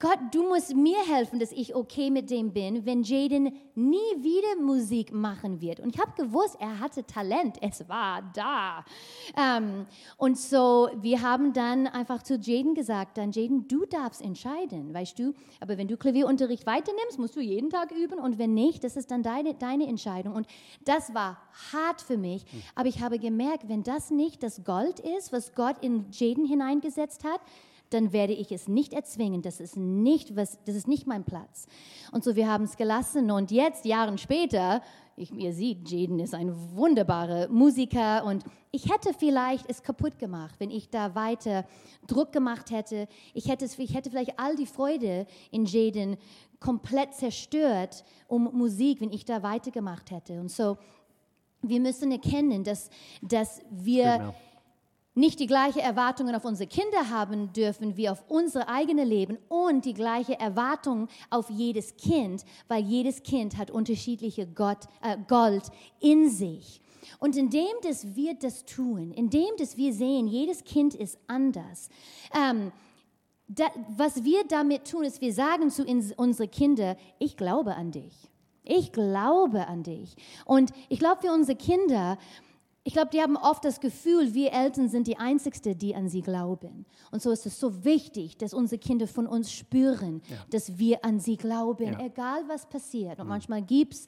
[0.00, 4.62] Gott, du musst mir helfen, dass ich okay mit dem bin, wenn Jaden nie wieder
[4.62, 5.80] Musik machen wird.
[5.80, 8.84] Und ich habe gewusst, er hatte Talent, es war da.
[9.36, 14.94] Ähm, und so, wir haben dann einfach zu Jaden gesagt, dann Jaden, du darfst entscheiden,
[14.94, 15.34] weißt du.
[15.58, 18.20] Aber wenn du Klavierunterricht weiternimmst, musst du jeden Tag üben.
[18.20, 20.34] Und wenn nicht, das ist dann deine, deine Entscheidung.
[20.34, 20.46] Und
[20.84, 21.38] das war
[21.72, 22.44] hart für mich.
[22.76, 27.24] Aber ich habe gemerkt, wenn das nicht das Gold ist, was Gott in Jaden hineingesetzt
[27.24, 27.40] hat,
[27.90, 29.42] dann werde ich es nicht erzwingen.
[29.42, 31.66] Das ist nicht, was, das ist nicht mein Platz.
[32.12, 33.30] Und so, wir haben es gelassen.
[33.30, 34.82] Und jetzt, Jahre später,
[35.16, 40.54] ich, ihr seht, Jaden ist ein wunderbarer Musiker und ich hätte vielleicht es kaputt gemacht,
[40.58, 41.64] wenn ich da weiter
[42.06, 43.08] Druck gemacht hätte.
[43.34, 46.16] Ich hätte, ich hätte vielleicht all die Freude in Jaden
[46.60, 50.40] komplett zerstört um Musik, wenn ich da weitergemacht hätte.
[50.40, 50.76] Und so,
[51.62, 52.90] wir müssen erkennen, dass,
[53.22, 54.18] dass wir...
[54.18, 54.34] Genau
[55.18, 59.84] nicht die gleichen Erwartungen auf unsere Kinder haben dürfen wie auf unser eigenes Leben und
[59.84, 65.64] die gleiche Erwartung auf jedes Kind, weil jedes Kind hat unterschiedliche Gott, äh, Gold
[66.00, 66.80] in sich.
[67.18, 71.88] Und indem dass wir das tun, indem dass wir sehen, jedes Kind ist anders,
[72.32, 72.70] ähm,
[73.48, 73.64] da,
[73.96, 75.84] was wir damit tun, ist, wir sagen zu
[76.16, 78.14] unseren Kindern, ich glaube an dich.
[78.62, 80.14] Ich glaube an dich.
[80.44, 82.18] Und ich glaube für unsere Kinder,
[82.88, 86.22] ich glaube, die haben oft das Gefühl, wir Eltern sind die Einzigsten, die an sie
[86.22, 86.86] glauben.
[87.10, 90.36] Und so ist es so wichtig, dass unsere Kinder von uns spüren, ja.
[90.48, 92.00] dass wir an sie glauben, ja.
[92.00, 93.18] egal was passiert.
[93.18, 93.28] Und mhm.
[93.28, 94.06] manchmal gibt es,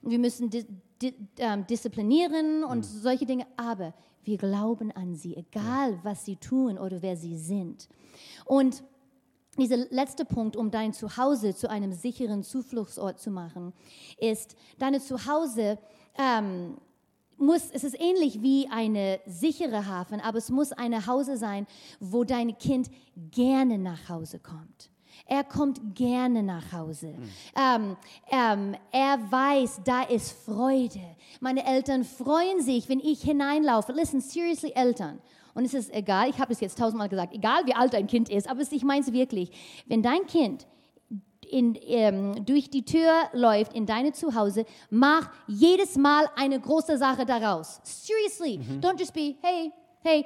[0.00, 0.64] wir müssen di
[1.02, 2.82] di ähm, disziplinieren und mhm.
[3.02, 3.92] solche Dinge, aber
[4.24, 6.00] wir glauben an sie, egal ja.
[6.02, 7.86] was sie tun oder wer sie sind.
[8.46, 8.82] Und
[9.58, 13.74] dieser letzte Punkt, um dein Zuhause zu einem sicheren Zufluchtsort zu machen,
[14.16, 15.78] ist, deine Zuhause
[16.16, 16.78] ähm,
[17.42, 21.66] muss, es ist ähnlich wie eine sichere Hafen, aber es muss eine Hause sein,
[22.00, 22.90] wo dein Kind
[23.30, 24.90] gerne nach Hause kommt.
[25.26, 27.08] Er kommt gerne nach Hause.
[27.08, 27.30] Mhm.
[27.56, 27.96] Ähm,
[28.30, 31.00] ähm, er weiß, da ist Freude.
[31.40, 33.92] Meine Eltern freuen sich, wenn ich hineinlaufe.
[33.92, 35.20] Listen, seriously, Eltern.
[35.54, 38.30] Und es ist egal, ich habe es jetzt tausendmal gesagt, egal wie alt dein Kind
[38.30, 39.50] ist, aber ich meine es wirklich.
[39.86, 40.66] Wenn dein Kind
[41.52, 47.26] in, ähm, durch die Tür läuft in deine Zuhause, mach jedes Mal eine große Sache
[47.26, 47.80] daraus.
[47.84, 48.80] Seriously, mhm.
[48.80, 49.70] don't just be, hey,
[50.02, 50.24] hey,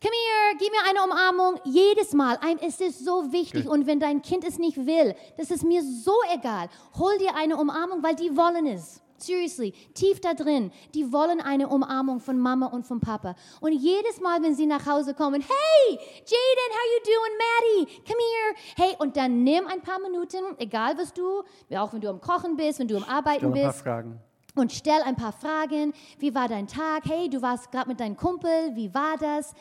[0.00, 1.60] Come here, gib mir eine Umarmung.
[1.64, 2.38] Jedes Mal.
[2.60, 3.64] Es ist so wichtig.
[3.64, 3.72] Good.
[3.72, 6.68] Und wenn dein Kind es nicht will, das ist mir so egal.
[6.96, 9.02] Hol dir eine Umarmung, weil die wollen es.
[9.18, 13.34] Seriously, tief da drin, die wollen eine Umarmung von Mama und von Papa.
[13.60, 18.02] Und jedes Mal, wenn sie nach Hause kommen, hey, Jaden, how you doing, Maddie?
[18.06, 18.54] Come here.
[18.76, 21.42] Hey, und dann nimm ein paar Minuten, egal was du,
[21.76, 23.64] auch wenn du am Kochen bist, wenn du am Arbeiten bist.
[23.64, 24.20] Ein paar Fragen
[24.58, 25.92] und stell ein paar Fragen.
[26.18, 27.04] Wie war dein Tag?
[27.04, 28.74] Hey, du warst gerade mit deinem Kumpel.
[28.74, 29.54] Wie war das?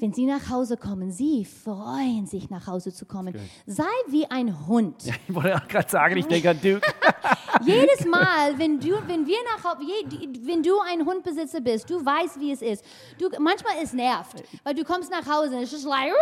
[0.00, 3.34] Wenn sie nach Hause kommen, sie freuen sich, nach Hause zu kommen.
[3.34, 3.44] Okay.
[3.66, 5.04] Sei wie ein Hund.
[5.04, 6.80] Ja, ich wollte gerade sagen, ich denke an Duke.
[7.64, 12.52] Jedes Mal, wenn du, wenn wir nach, wenn du ein Hundbesitzer bist, du weißt, wie
[12.52, 12.84] es ist.
[13.18, 16.12] Du, manchmal es nervt, weil du kommst nach Hause und es ist like,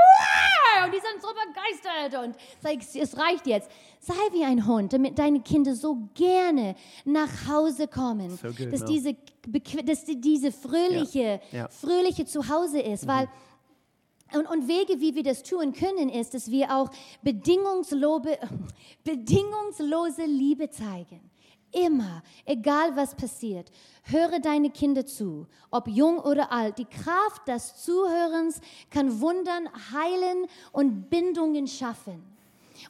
[0.85, 3.71] und die sind so begeistert und like, es reicht jetzt.
[4.01, 8.81] Sei wie ein Hund, damit deine Kinder so gerne nach Hause kommen, so good, dass,
[8.81, 8.87] no.
[8.87, 9.17] diese,
[9.85, 11.41] dass diese fröhliche, yeah.
[11.53, 11.69] Yeah.
[11.69, 13.09] fröhliche Zuhause ist, mhm.
[13.09, 13.29] weil
[14.35, 16.91] und, und, Wege, wie wir das tun können, ist, dass wir auch
[17.23, 18.39] bedingungslose,
[19.05, 21.21] bedingungslose Liebe zeigen.
[21.73, 23.71] Immer, egal was passiert,
[24.05, 26.79] höre deine Kinder zu, ob jung oder alt.
[26.79, 28.61] Die Kraft des Zuhörens
[28.91, 32.36] kann Wundern heilen und Bindungen schaffen.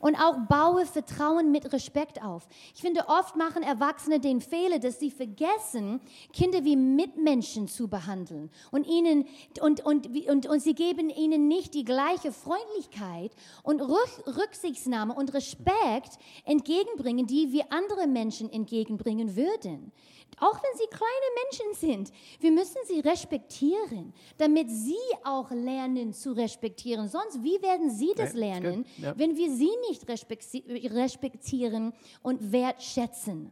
[0.01, 2.49] Und auch baue Vertrauen mit Respekt auf.
[2.75, 6.01] Ich finde, oft machen Erwachsene den Fehler, dass sie vergessen,
[6.33, 8.51] Kinder wie Mitmenschen zu behandeln.
[8.71, 9.27] Und, ihnen,
[9.61, 16.19] und, und, und, und sie geben ihnen nicht die gleiche Freundlichkeit und Rücksichtnahme und Respekt
[16.45, 19.93] entgegenbringen, die wir andere Menschen entgegenbringen würden.
[20.39, 22.13] Auch wenn sie kleine Menschen sind.
[22.41, 27.09] Wir müssen sie respektieren, damit sie auch lernen zu respektieren.
[27.09, 29.19] Sonst, wie werden sie das lernen, ja.
[29.19, 33.51] wenn wir sie nicht respektieren und wertschätzen?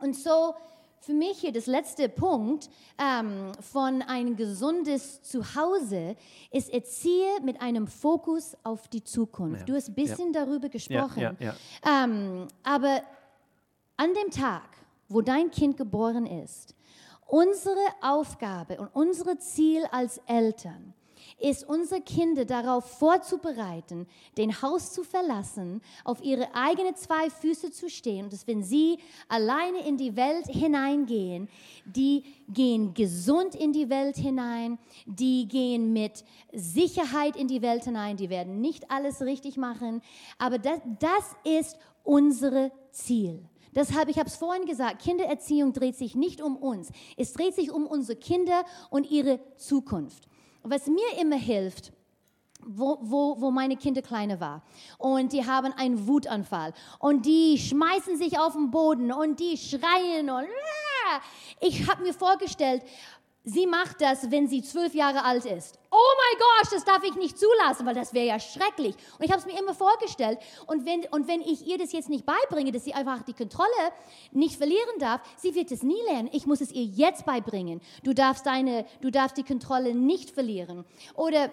[0.00, 0.54] Und so,
[1.00, 6.16] für mich hier das letzte Punkt ähm, von ein gesundes Zuhause
[6.50, 9.60] ist Erziehe mit einem Fokus auf die Zukunft.
[9.60, 9.64] Ja.
[9.66, 10.44] Du hast ein bisschen ja.
[10.44, 11.36] darüber gesprochen.
[11.38, 11.54] Ja,
[11.86, 13.02] ähm, aber
[13.96, 14.77] an dem Tag,
[15.08, 16.74] wo dein Kind geboren ist.
[17.26, 20.94] Unsere Aufgabe und unser Ziel als Eltern
[21.38, 27.88] ist, unsere Kinder darauf vorzubereiten, den Haus zu verlassen, auf ihre eigenen zwei Füße zu
[27.88, 31.48] stehen und dass wenn sie alleine in die Welt hineingehen,
[31.84, 38.16] die gehen gesund in die Welt hinein, die gehen mit Sicherheit in die Welt hinein,
[38.16, 40.02] die werden nicht alles richtig machen,
[40.38, 43.44] aber das, das ist unser Ziel.
[43.74, 46.90] Deshalb, ich habe es vorhin gesagt, Kindererziehung dreht sich nicht um uns.
[47.16, 50.28] Es dreht sich um unsere Kinder und ihre Zukunft.
[50.62, 51.92] Was mir immer hilft,
[52.60, 54.62] wo, wo, wo meine Kinder kleiner war.
[54.98, 56.72] Und die haben einen Wutanfall.
[56.98, 60.46] Und die schmeißen sich auf den Boden und die schreien und
[61.60, 62.82] ich habe mir vorgestellt,
[63.50, 65.78] Sie macht das, wenn sie zwölf Jahre alt ist.
[65.90, 68.94] Oh mein Gott, das darf ich nicht zulassen, weil das wäre ja schrecklich.
[69.18, 70.38] Und ich habe es mir immer vorgestellt.
[70.66, 73.68] Und wenn, und wenn ich ihr das jetzt nicht beibringe, dass sie einfach die Kontrolle
[74.32, 76.28] nicht verlieren darf, sie wird es nie lernen.
[76.30, 77.80] Ich muss es ihr jetzt beibringen.
[78.04, 80.84] Du darfst, deine, du darfst die Kontrolle nicht verlieren.
[81.14, 81.50] Oder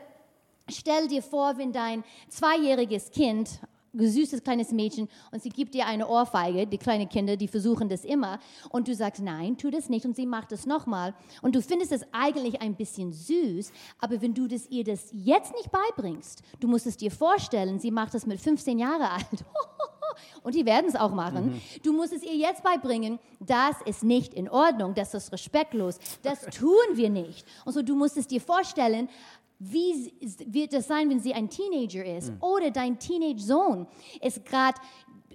[0.68, 3.60] Stell dir vor, wenn dein zweijähriges Kind
[3.98, 8.06] süßes kleines Mädchen und sie gibt dir eine Ohrfeige, die kleinen Kinder, die versuchen das
[8.06, 11.62] immer und du sagst, nein, tu das nicht und sie macht es nochmal und du
[11.62, 16.42] findest es eigentlich ein bisschen süß, aber wenn du das, ihr das jetzt nicht beibringst,
[16.60, 19.46] du musst es dir vorstellen, sie macht es mit 15 Jahre alt
[20.44, 21.48] und die werden es auch machen.
[21.48, 21.62] Mhm.
[21.84, 26.42] Du musst es ihr jetzt beibringen, das ist nicht in Ordnung, das ist respektlos, das
[26.56, 27.46] tun wir nicht.
[27.66, 29.10] Und so du musst es dir vorstellen,
[29.60, 30.14] wie
[30.48, 32.32] wird es sein, wenn sie ein Teenager ist?
[32.32, 32.38] Mhm.
[32.42, 33.88] Oder dein Teenage-Sohn
[34.22, 34.80] ist gerade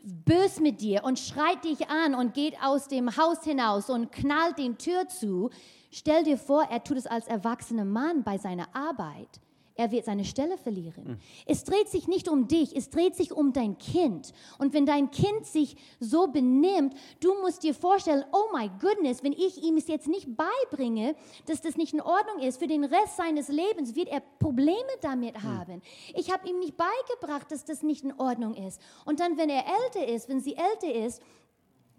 [0.02, 4.58] bös mit dir und schreit dich an und geht aus dem Haus hinaus und knallt
[4.58, 5.50] die Tür zu.
[5.90, 9.40] Stell dir vor, er tut es als erwachsener Mann bei seiner Arbeit.
[9.80, 11.04] Er wird seine Stelle verlieren.
[11.04, 11.18] Mhm.
[11.46, 14.32] Es dreht sich nicht um dich, es dreht sich um dein Kind.
[14.58, 19.32] Und wenn dein Kind sich so benimmt, du musst dir vorstellen, oh my goodness, wenn
[19.32, 21.16] ich ihm es jetzt nicht beibringe,
[21.46, 25.34] dass das nicht in Ordnung ist, für den Rest seines Lebens wird er Probleme damit
[25.36, 25.42] mhm.
[25.42, 25.82] haben.
[26.14, 28.82] Ich habe ihm nicht beigebracht, dass das nicht in Ordnung ist.
[29.06, 31.22] Und dann, wenn er älter ist, wenn sie älter ist,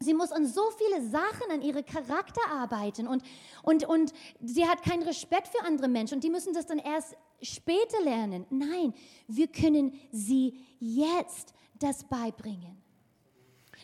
[0.02, 3.24] Sie muss an so viele Sachen, an ihre Charakter arbeiten und,
[3.62, 4.12] und, und
[4.44, 8.46] sie hat keinen Respekt für andere Menschen und die müssen das dann erst später lernen.
[8.50, 8.94] Nein,
[9.28, 12.82] wir können sie jetzt das beibringen,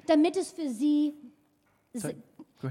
[0.05, 1.13] damit es für sie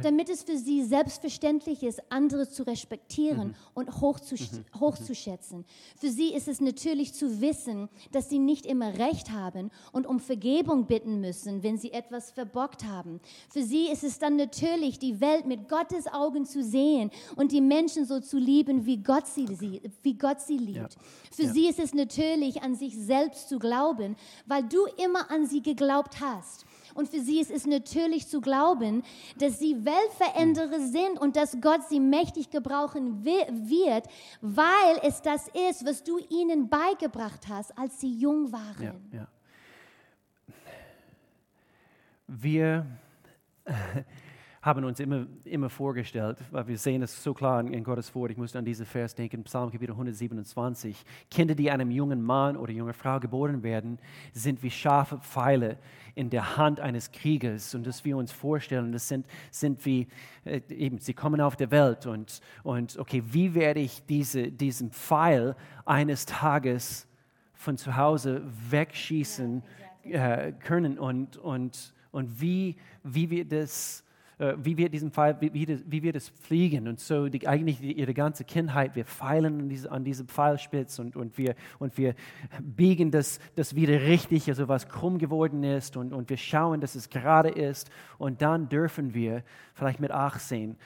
[0.02, 3.54] damit es für sie selbstverständlich ist, andere zu respektieren mhm.
[3.74, 4.80] und hochzusch mhm.
[4.80, 5.64] hochzuschätzen.
[5.98, 10.18] Für sie ist es natürlich zu wissen, dass sie nicht immer recht haben und um
[10.18, 13.20] Vergebung bitten müssen, wenn sie etwas verbockt haben.
[13.50, 17.60] Für sie ist es dann natürlich, die Welt mit Gottes Augen zu sehen und die
[17.60, 20.76] Menschen so zu lieben, wie Gott sie, wie Gott sie liebt.
[20.76, 21.00] Ja.
[21.32, 21.52] Für ja.
[21.52, 24.16] sie ist es natürlich, an sich selbst zu glauben,
[24.46, 26.64] weil du immer an sie geglaubt hast.
[26.96, 29.02] Und für sie ist es natürlich zu glauben,
[29.38, 34.06] dass sie Weltveränderer sind und dass Gott sie mächtig gebrauchen wird,
[34.40, 38.82] weil es das ist, was du ihnen beigebracht hast, als sie jung waren.
[38.82, 39.28] Ja, ja.
[42.26, 42.86] Wir
[44.66, 48.36] haben uns immer, immer vorgestellt, weil wir sehen es so klar in Gottes Wort, ich
[48.36, 52.92] musste an diesen Vers denken, Psalm Kapitel 127, Kinder, die einem jungen Mann oder junger
[52.92, 54.00] Frau geboren werden,
[54.32, 55.78] sind wie scharfe Pfeile
[56.16, 57.76] in der Hand eines Kriegers.
[57.76, 60.08] Und dass wir uns vorstellen, das sind, sind wie,
[60.44, 64.90] äh, eben, sie kommen auf der Welt und, und okay, wie werde ich diese, diesen
[64.90, 65.54] Pfeil
[65.84, 67.06] eines Tages
[67.54, 69.62] von zu Hause wegschießen
[70.02, 70.98] äh, können?
[70.98, 74.02] Und, und, und wie, wie wir das
[74.38, 76.88] wie wir diesen Pfeil, wie, wie, wie wir das fliegen.
[76.88, 80.98] Und so die, eigentlich die, ihre ganze Kindheit, wir feilen an, diese, an diesem Pfeilspitz
[80.98, 82.14] und, und, wir, und wir
[82.60, 86.94] biegen das, das wieder richtig, also was krumm geworden ist und, und wir schauen, dass
[86.94, 87.90] es gerade ist.
[88.18, 89.42] Und dann dürfen wir
[89.74, 90.76] vielleicht mit 18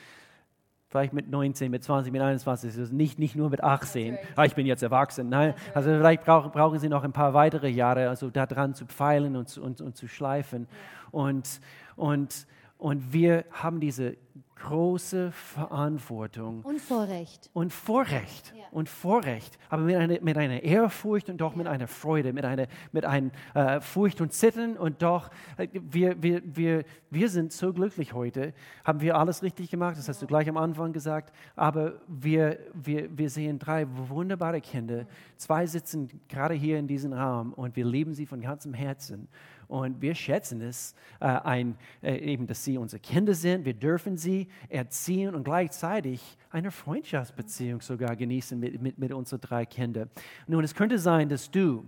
[0.91, 4.57] vielleicht mit 19, mit 20, mit 21, also nicht, nicht nur mit 18, ah, ich
[4.57, 8.29] bin jetzt erwachsen, nein, also vielleicht brauchen, brauchen Sie noch ein paar weitere Jahre, also
[8.29, 10.67] daran zu pfeilen und, und, und zu schleifen.
[11.13, 11.61] Und,
[11.95, 12.49] und
[12.81, 14.17] und wir haben diese
[14.57, 16.63] große Verantwortung.
[16.63, 17.51] Und Vorrecht.
[17.53, 18.53] Und Vorrecht.
[18.57, 18.65] Ja.
[18.73, 19.59] Und Vorrecht.
[19.69, 23.31] Aber mit einer, mit einer Ehrfurcht und doch mit einer Freude, mit einer, mit einer
[23.55, 24.77] äh, Furcht und Zittern.
[24.77, 28.53] Und doch, äh, wir, wir, wir, wir sind so glücklich heute.
[28.85, 29.97] Haben wir alles richtig gemacht?
[29.97, 31.35] Das hast du gleich am Anfang gesagt.
[31.57, 35.07] Aber wir, wir, wir sehen drei wunderbare Kinder.
[35.37, 39.29] Zwei sitzen gerade hier in diesem Raum und wir lieben sie von ganzem Herzen.
[39.71, 43.65] Und wir schätzen es, äh, ein, äh, eben, dass sie unsere Kinder sind.
[43.65, 49.65] Wir dürfen sie erziehen und gleichzeitig eine Freundschaftsbeziehung sogar genießen mit, mit, mit unseren drei
[49.65, 50.11] Kindern.
[50.49, 51.85] Nun, es könnte sein, dass du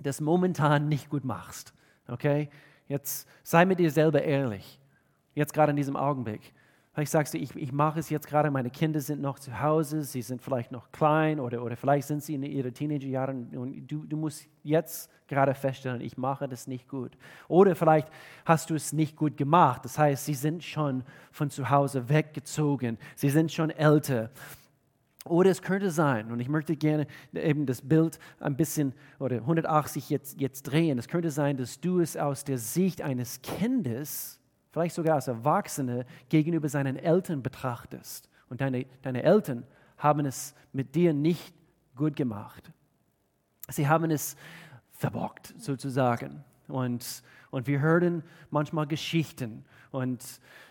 [0.00, 1.74] das momentan nicht gut machst.
[2.06, 2.48] Okay?
[2.86, 4.78] Jetzt sei mit dir selber ehrlich.
[5.34, 6.54] Jetzt gerade in diesem Augenblick.
[6.94, 10.04] Vielleicht sagst du, ich, ich mache es jetzt gerade, meine Kinder sind noch zu Hause,
[10.04, 14.04] sie sind vielleicht noch klein oder, oder vielleicht sind sie in ihren Teenagerjahren und du,
[14.04, 17.18] du musst jetzt gerade feststellen, ich mache das nicht gut.
[17.48, 18.06] Oder vielleicht
[18.44, 22.96] hast du es nicht gut gemacht, das heißt, sie sind schon von zu Hause weggezogen,
[23.16, 24.30] sie sind schon älter.
[25.24, 30.10] Oder es könnte sein, und ich möchte gerne eben das Bild ein bisschen oder 180
[30.10, 34.38] jetzt, jetzt drehen, es könnte sein, dass du es aus der Sicht eines Kindes
[34.74, 38.28] vielleicht sogar als Erwachsene gegenüber seinen Eltern betrachtest.
[38.48, 39.62] Und deine, deine Eltern
[39.98, 41.54] haben es mit dir nicht
[41.94, 42.72] gut gemacht.
[43.68, 44.34] Sie haben es
[44.90, 46.42] verbockt, sozusagen.
[46.66, 47.22] Und,
[47.52, 49.64] und wir hören manchmal Geschichten.
[49.92, 50.24] Und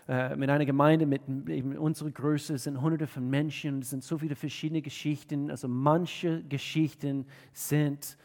[0.06, 4.18] äh, in einer Gemeinde mit eben unserer Größe sind hunderte von Menschen, es sind so
[4.18, 5.50] viele verschiedene Geschichten.
[5.50, 7.24] Also manche Geschichten
[7.54, 8.18] sind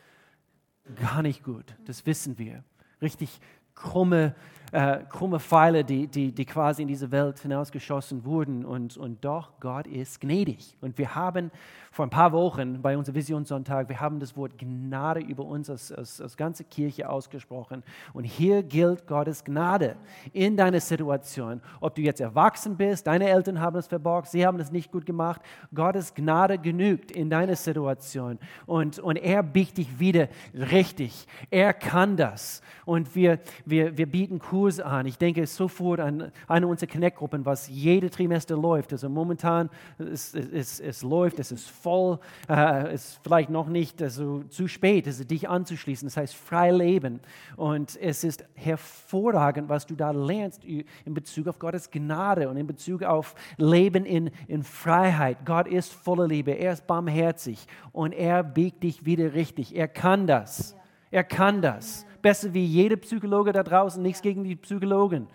[0.98, 2.66] gar nicht gut, das wissen wir.
[3.02, 3.40] Richtig
[3.76, 4.36] krumme
[4.72, 8.66] äh, krumme Pfeile, die, die, die quasi in diese Welt hinausgeschossen wurden.
[8.66, 10.76] Und, und doch, Gott ist gnädig.
[10.82, 11.52] Und wir haben
[11.92, 15.92] vor ein paar Wochen bei unserem Visionssonntag, wir haben das Wort Gnade über uns als,
[15.92, 17.84] als, als ganze Kirche ausgesprochen.
[18.14, 19.96] Und hier gilt Gottes Gnade
[20.32, 21.62] in deiner Situation.
[21.82, 25.06] Ob du jetzt erwachsen bist, deine Eltern haben es verborgt, sie haben es nicht gut
[25.06, 25.42] gemacht.
[25.74, 28.38] Gottes Gnade genügt in deiner Situation.
[28.66, 31.26] Und, und er biegt dich wieder richtig.
[31.50, 32.62] Er kann das.
[32.86, 35.06] Und wir, wir, wir bieten Kurse an.
[35.06, 38.92] Ich denke sofort an eine unserer Connect-Gruppen, was jede Trimester läuft.
[38.92, 44.02] Also momentan, es, es, es läuft, es ist voll, äh, es ist vielleicht noch nicht
[44.02, 46.08] also zu spät, also dich anzuschließen.
[46.08, 47.22] Das heißt, frei leben.
[47.56, 52.68] Und es ist hervorragend, was du da lernst in Bezug auf Gottes Gnade und in
[52.68, 55.46] Bezug auf Leben in, in Freiheit.
[55.46, 59.74] Gott ist voller Liebe, er ist barmherzig und er biegt dich wieder richtig.
[59.74, 60.76] Er kann das.
[61.12, 62.06] Er kann das.
[62.22, 65.28] Besser wie jeder Psychologe da draußen, nichts gegen die Psychologen.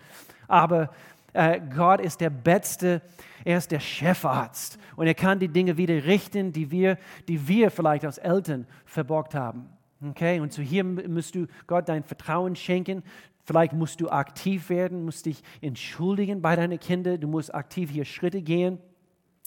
[0.47, 0.89] Aber
[1.33, 3.01] äh, Gott ist der Beste,
[3.43, 7.71] er ist der Chefarzt und er kann die Dinge wieder richten, die wir, die wir
[7.71, 9.69] vielleicht als Eltern verborgt haben.
[10.01, 13.03] Okay, und so hier musst du Gott dein Vertrauen schenken.
[13.43, 18.05] Vielleicht musst du aktiv werden, musst dich entschuldigen bei deinen Kindern, du musst aktiv hier
[18.05, 18.79] Schritte gehen.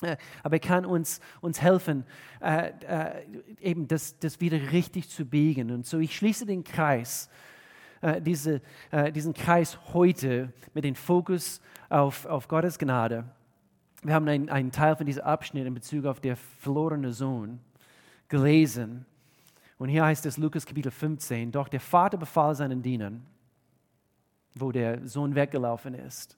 [0.02, 2.04] Äh, aber er kann uns, uns helfen,
[2.40, 3.24] äh, äh,
[3.60, 5.70] eben das, das wieder richtig zu biegen.
[5.70, 7.28] Und so, ich schließe den Kreis,
[8.00, 13.24] äh, diese, äh, diesen Kreis heute mit dem Fokus auf, auf Gottes Gnade.
[14.02, 17.58] Wir haben einen, einen Teil von diesem Abschnitt in Bezug auf den verlorenen Sohn
[18.28, 19.04] gelesen.
[19.78, 23.24] Und hier heißt es Lukas Kapitel 15, doch der Vater befahl seinen Dienern,
[24.54, 26.36] wo der Sohn weggelaufen ist.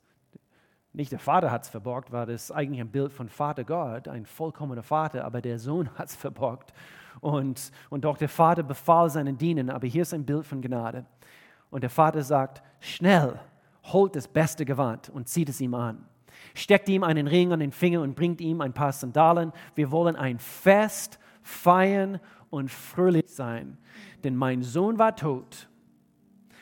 [0.93, 4.27] Nicht der Vater hat es verborgt, war das eigentlich ein Bild von Vater Gott, ein
[4.27, 6.73] vollkommener Vater, aber der Sohn hat es verborgt.
[7.21, 11.05] Und, und doch der Vater befahl seinen Dienern, aber hier ist ein Bild von Gnade.
[11.71, 13.39] Und der Vater sagt, schnell,
[13.85, 16.07] holt das beste Gewand und zieht es ihm an.
[16.55, 19.53] Steckt ihm einen Ring an den Finger und bringt ihm ein paar Sandalen.
[19.75, 22.19] Wir wollen ein Fest feiern
[22.49, 23.79] und fröhlich sein.
[24.25, 25.69] Denn mein Sohn war tot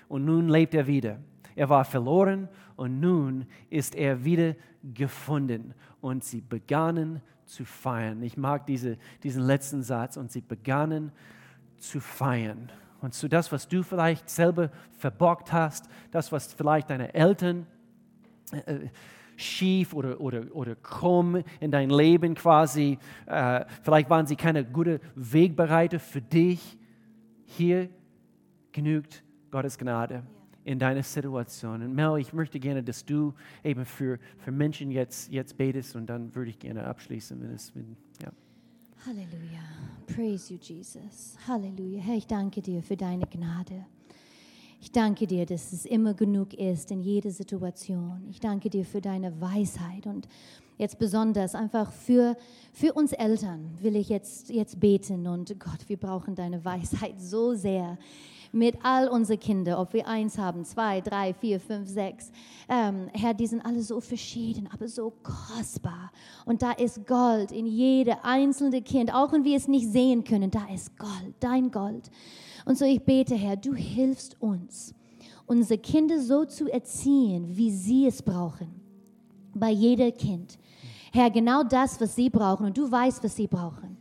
[0.09, 1.19] und nun lebt er wieder.
[1.55, 2.49] Er war verloren
[2.79, 4.55] und nun ist er wieder
[4.95, 5.75] gefunden.
[6.01, 8.23] Und sie begannen zu feiern.
[8.23, 10.17] Ich mag diese, diesen letzten Satz.
[10.17, 11.11] Und sie begannen
[11.79, 12.71] zu feiern.
[13.01, 17.67] Und so das, was du vielleicht selber verbockt hast, das, was vielleicht deine Eltern
[18.53, 18.91] äh,
[19.35, 25.01] schief oder, oder, oder krumm in dein Leben quasi, äh, vielleicht waren sie keine gute
[25.17, 26.79] Wegbereiter für dich.
[27.45, 27.89] Hier
[28.71, 30.23] genügt Gottes Gnade
[30.69, 31.81] in deiner Situation.
[31.81, 33.33] Und Mel, ich möchte gerne, dass du
[33.65, 37.75] eben für, für Menschen jetzt, jetzt betest und dann würde ich gerne abschließen, wenn es,
[37.75, 38.31] wenn, ja.
[39.07, 39.63] Halleluja.
[40.15, 41.37] Praise you, Jesus.
[41.47, 42.03] Halleluja.
[42.03, 43.87] Herr, ich danke dir für deine Gnade.
[44.79, 48.27] Ich danke dir, dass es immer genug ist in jeder Situation.
[48.29, 50.29] Ich danke dir für deine Weisheit und
[50.77, 52.37] jetzt besonders einfach für,
[52.75, 57.55] für uns Eltern will ich jetzt, jetzt beten und Gott, wir brauchen deine Weisheit so
[57.55, 57.97] sehr
[58.53, 62.31] mit all unseren Kindern, ob wir eins haben, zwei, drei, vier, fünf, sechs.
[62.69, 66.11] Ähm, Herr, die sind alle so verschieden, aber so kostbar.
[66.47, 70.51] Und da ist Gold in jede einzelne Kind, auch wenn wir es nicht sehen können,
[70.51, 72.11] da ist Gold, dein Gold.
[72.65, 74.95] Und so ich bete, Herr, du hilfst uns,
[75.47, 78.81] unsere Kinder so zu erziehen, wie sie es brauchen.
[79.55, 80.59] Bei jedem Kind.
[81.13, 82.67] Herr, genau das, was sie brauchen.
[82.67, 83.98] Und du weißt, was sie brauchen.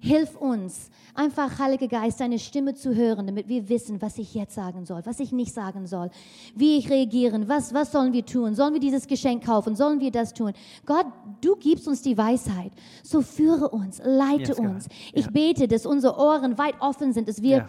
[0.00, 4.54] Hilf uns, einfach, Heiliger Geist, deine Stimme zu hören, damit wir wissen, was ich jetzt
[4.54, 6.10] sagen soll, was ich nicht sagen soll,
[6.54, 10.10] wie ich reagieren, was, was sollen wir tun, sollen wir dieses Geschenk kaufen, sollen wir
[10.10, 10.52] das tun.
[10.86, 11.06] Gott,
[11.40, 12.72] du gibst uns die Weisheit,
[13.02, 14.88] so führe uns, leite yes, uns.
[15.12, 15.30] Ich ja.
[15.30, 17.68] bete, dass unsere Ohren weit offen sind, dass wir ja.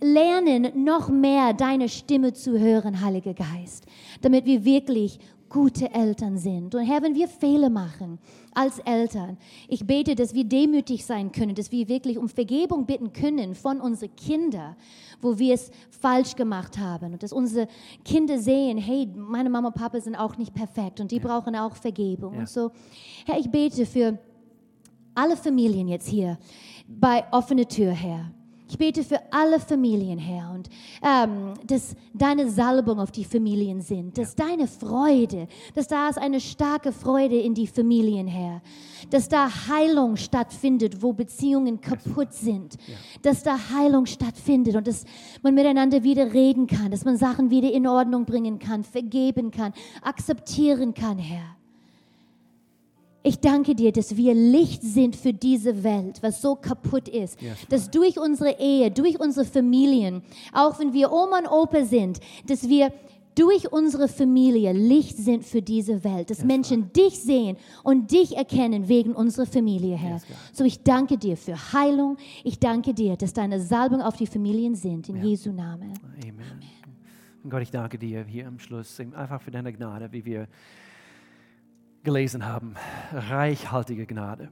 [0.00, 3.84] lernen, noch mehr deine Stimme zu hören, Heiliger Geist,
[4.22, 5.18] damit wir wirklich
[5.50, 6.74] gute Eltern sind.
[6.74, 8.18] Und Herr, wenn wir Fehler machen
[8.54, 9.36] als Eltern,
[9.68, 13.80] ich bete, dass wir demütig sein können, dass wir wirklich um Vergebung bitten können von
[13.80, 14.76] unseren Kindern,
[15.20, 17.12] wo wir es falsch gemacht haben.
[17.12, 17.68] Und dass unsere
[18.04, 21.22] Kinder sehen, hey, meine Mama und Papa sind auch nicht perfekt und die ja.
[21.22, 22.34] brauchen auch Vergebung.
[22.34, 22.40] Ja.
[22.40, 22.70] Und so,
[23.26, 24.18] Herr, ich bete für
[25.14, 26.38] alle Familien jetzt hier
[26.86, 28.32] bei offene Tür, Herr
[28.70, 30.68] ich bete für alle Familien, Herr, und
[31.02, 34.46] ähm, dass deine Salbung auf die Familien sind, dass ja.
[34.46, 38.62] deine Freude, dass da ist eine starke Freude in die Familien, Herr,
[39.10, 42.94] dass da Heilung stattfindet, wo Beziehungen kaputt sind, ja.
[43.22, 45.04] dass da Heilung stattfindet und dass
[45.42, 49.72] man miteinander wieder reden kann, dass man Sachen wieder in Ordnung bringen kann, vergeben kann,
[50.02, 51.59] akzeptieren kann, Herr.
[53.22, 57.40] Ich danke dir, dass wir Licht sind für diese Welt, was so kaputt ist.
[57.40, 62.18] Yes, dass durch unsere Ehe, durch unsere Familien, auch wenn wir Oma und Opa sind,
[62.46, 62.92] dass wir
[63.34, 66.96] durch unsere Familie Licht sind für diese Welt, dass yes, Menschen Lord.
[66.96, 70.14] dich sehen und dich erkennen wegen unserer Familie, Herr.
[70.14, 72.16] Yes, so ich danke dir für Heilung.
[72.42, 75.08] Ich danke dir, dass deine Salbung auf die Familien sind.
[75.08, 75.24] In ja.
[75.24, 75.92] Jesu Namen.
[76.22, 76.40] Amen.
[76.52, 76.70] Amen.
[77.48, 80.46] Gott, ich danke dir hier am Schluss einfach für deine Gnade, wie wir
[82.02, 82.74] gelesen haben.
[83.12, 84.48] Reichhaltige Gnade.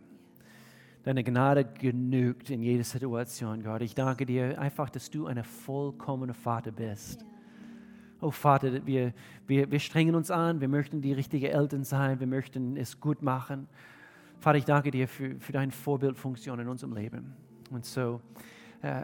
[1.05, 3.80] Deine Gnade genügt in jeder Situation, Gott.
[3.80, 7.24] Ich danke dir einfach, dass du ein vollkommener Vater bist.
[8.20, 9.14] Oh Vater, wir,
[9.46, 13.22] wir, wir strengen uns an, wir möchten die richtigen Eltern sein, wir möchten es gut
[13.22, 13.68] machen.
[14.40, 17.34] Vater, ich danke dir für, für deine Vorbildfunktion in unserem Leben.
[17.70, 18.20] Und so,
[18.82, 19.03] äh,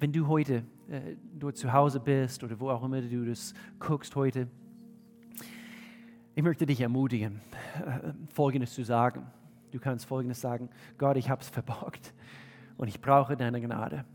[0.00, 4.16] wenn du heute äh, dort zu Hause bist oder wo auch immer du das guckst
[4.16, 4.48] heute,
[6.40, 7.42] ich möchte dich ermutigen,
[7.84, 9.26] äh, Folgendes zu sagen.
[9.72, 12.14] Du kannst Folgendes sagen, Gott, ich habe es verborgt
[12.78, 14.06] und ich brauche deine Gnade.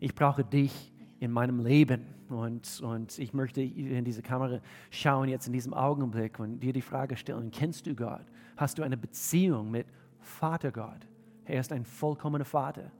[0.00, 2.04] Ich brauche dich in meinem Leben.
[2.28, 4.58] Und, und ich möchte in diese Kamera
[4.90, 8.26] schauen, jetzt in diesem Augenblick und dir die Frage stellen, kennst du Gott?
[8.56, 9.86] Hast du eine Beziehung mit
[10.18, 11.06] Vater Gott?
[11.44, 12.90] Er ist ein vollkommener Vater.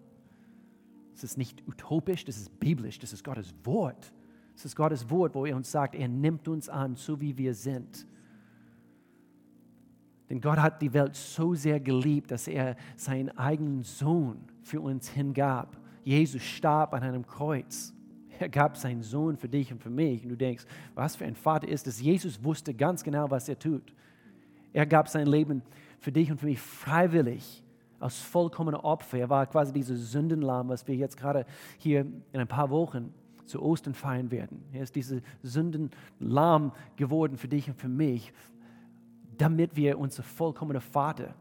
[1.17, 4.13] Es ist nicht utopisch, das ist biblisch, das ist Gottes Wort.
[4.55, 7.53] Es ist Gottes Wort, wo er uns sagt, er nimmt uns an, so wie wir
[7.53, 8.07] sind.
[10.29, 15.09] Denn Gott hat die Welt so sehr geliebt, dass er seinen eigenen Sohn für uns
[15.09, 15.77] hingab.
[16.03, 17.93] Jesus starb an einem Kreuz.
[18.39, 20.23] Er gab seinen Sohn für dich und für mich.
[20.25, 20.65] Und du denkst,
[20.95, 22.01] was für ein Vater ist es?
[22.01, 23.95] Jesus wusste ganz genau, was er tut.
[24.73, 25.63] Er gab sein Leben
[26.01, 27.63] für dich und für mich freiwillig,
[27.99, 29.19] als vollkommener Opfer.
[29.19, 31.47] Er war quasi dieses Sündenlamm, was wir jetzt gerade
[31.79, 33.15] hier in ein paar Wochen
[33.47, 34.65] zu Ostern feiern werden.
[34.73, 38.33] Er ist dieses Sündenlamm geworden für dich und für mich,
[39.39, 41.35] damit wir unser vollkommener Vater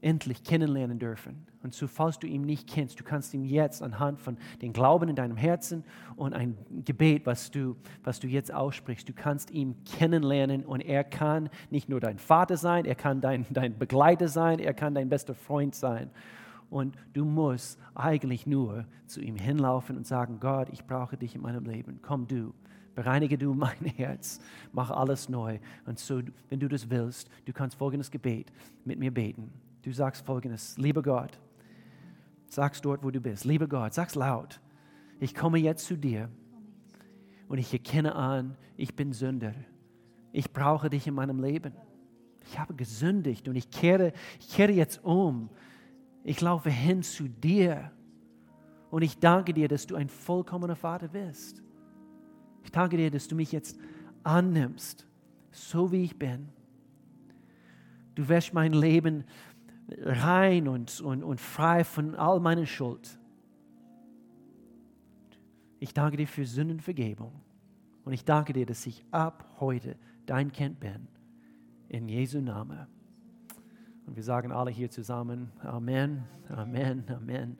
[0.00, 1.46] endlich kennenlernen dürfen.
[1.62, 5.08] Und so, falls du ihn nicht kennst, du kannst ihn jetzt anhand von dem Glauben
[5.08, 5.84] in deinem Herzen
[6.14, 11.02] und ein Gebet, was du, was du jetzt aussprichst, du kannst ihn kennenlernen und er
[11.02, 15.08] kann nicht nur dein Vater sein, er kann dein, dein Begleiter sein, er kann dein
[15.08, 16.10] bester Freund sein.
[16.70, 21.40] Und du musst eigentlich nur zu ihm hinlaufen und sagen, Gott, ich brauche dich in
[21.40, 21.98] meinem Leben.
[22.02, 22.52] Komm du,
[22.98, 24.40] bereinige du mein Herz,
[24.72, 25.60] mach alles neu.
[25.86, 28.50] Und so, wenn du das willst, du kannst folgendes Gebet
[28.84, 29.52] mit mir beten.
[29.82, 31.38] Du sagst folgendes, lieber Gott,
[32.48, 34.60] sagst dort, wo du bist, lieber Gott, sag's laut,
[35.20, 36.28] ich komme jetzt zu dir
[37.46, 39.54] und ich erkenne an, ich bin Sünder.
[40.32, 41.74] Ich brauche dich in meinem Leben.
[42.46, 45.50] Ich habe gesündigt und ich kehre, ich kehre jetzt um.
[46.24, 47.92] Ich laufe hin zu dir
[48.90, 51.62] und ich danke dir, dass du ein vollkommener Vater bist.
[52.64, 53.78] Ich danke dir, dass du mich jetzt
[54.22, 55.06] annimmst,
[55.50, 56.48] so wie ich bin.
[58.14, 59.24] Du wäschst mein Leben
[60.02, 63.18] rein und, und, und frei von all meiner Schuld.
[65.80, 67.32] Ich danke dir für Sündenvergebung.
[68.04, 69.96] Und ich danke dir, dass ich ab heute
[70.26, 71.08] dein Kind bin.
[71.88, 72.86] In Jesu Namen.
[74.06, 77.58] Und wir sagen alle hier zusammen, Amen, Amen, Amen.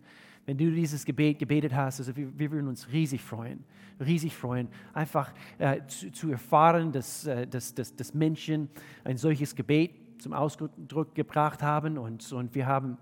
[0.48, 3.62] Wenn du dieses Gebet gebetet hast, also wir, wir würden uns riesig freuen,
[4.00, 8.70] riesig freuen, einfach äh, zu, zu, erfahren, dass, äh, dass, dass, dass Menschen
[9.04, 11.98] ein solches Gebet zum Ausdruck gebracht haben.
[11.98, 12.96] Und, und wir haben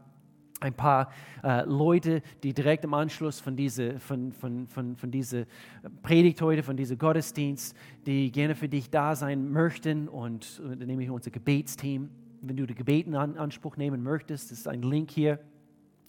[0.58, 1.12] ein paar
[1.44, 5.46] äh, Leute, die direkt im Anschluss von dieser von, von, von, von diese
[6.02, 7.76] Predigt heute, von diesem Gottesdienst,
[8.06, 10.08] die gerne für dich da sein möchten.
[10.08, 12.10] Und, dann nehme ich unser Gebetsteam.
[12.42, 15.38] Wenn du die Gebeten in Anspruch nehmen möchtest, ist ein Link hier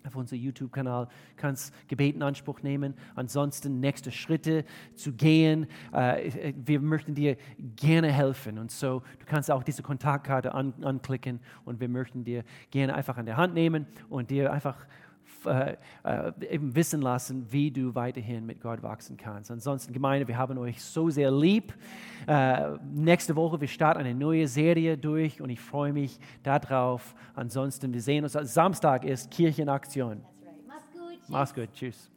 [0.05, 2.93] auf unserem YouTube-Kanal, kannst Gebet in Anspruch nehmen.
[3.15, 5.67] Ansonsten nächste Schritte zu gehen.
[5.91, 7.37] Äh, wir möchten dir
[7.75, 8.57] gerne helfen.
[8.57, 13.17] Und so, du kannst auch diese Kontaktkarte an, anklicken und wir möchten dir gerne einfach
[13.17, 14.85] an der Hand nehmen und dir einfach
[15.45, 19.51] äh, äh, eben wissen lassen, wie du weiterhin mit Gott wachsen kannst.
[19.51, 21.73] Ansonsten, Gemeinde, wir haben euch so sehr lieb.
[22.27, 27.15] Äh, nächste Woche, wir starten eine neue Serie durch und ich freue mich darauf.
[27.35, 30.21] Ansonsten, wir sehen uns, Samstag ist Kirchenaktion.
[30.43, 30.55] Right.
[30.67, 31.29] Mach's gut.
[31.29, 31.69] Mach's gut.
[31.73, 32.09] Tschüss.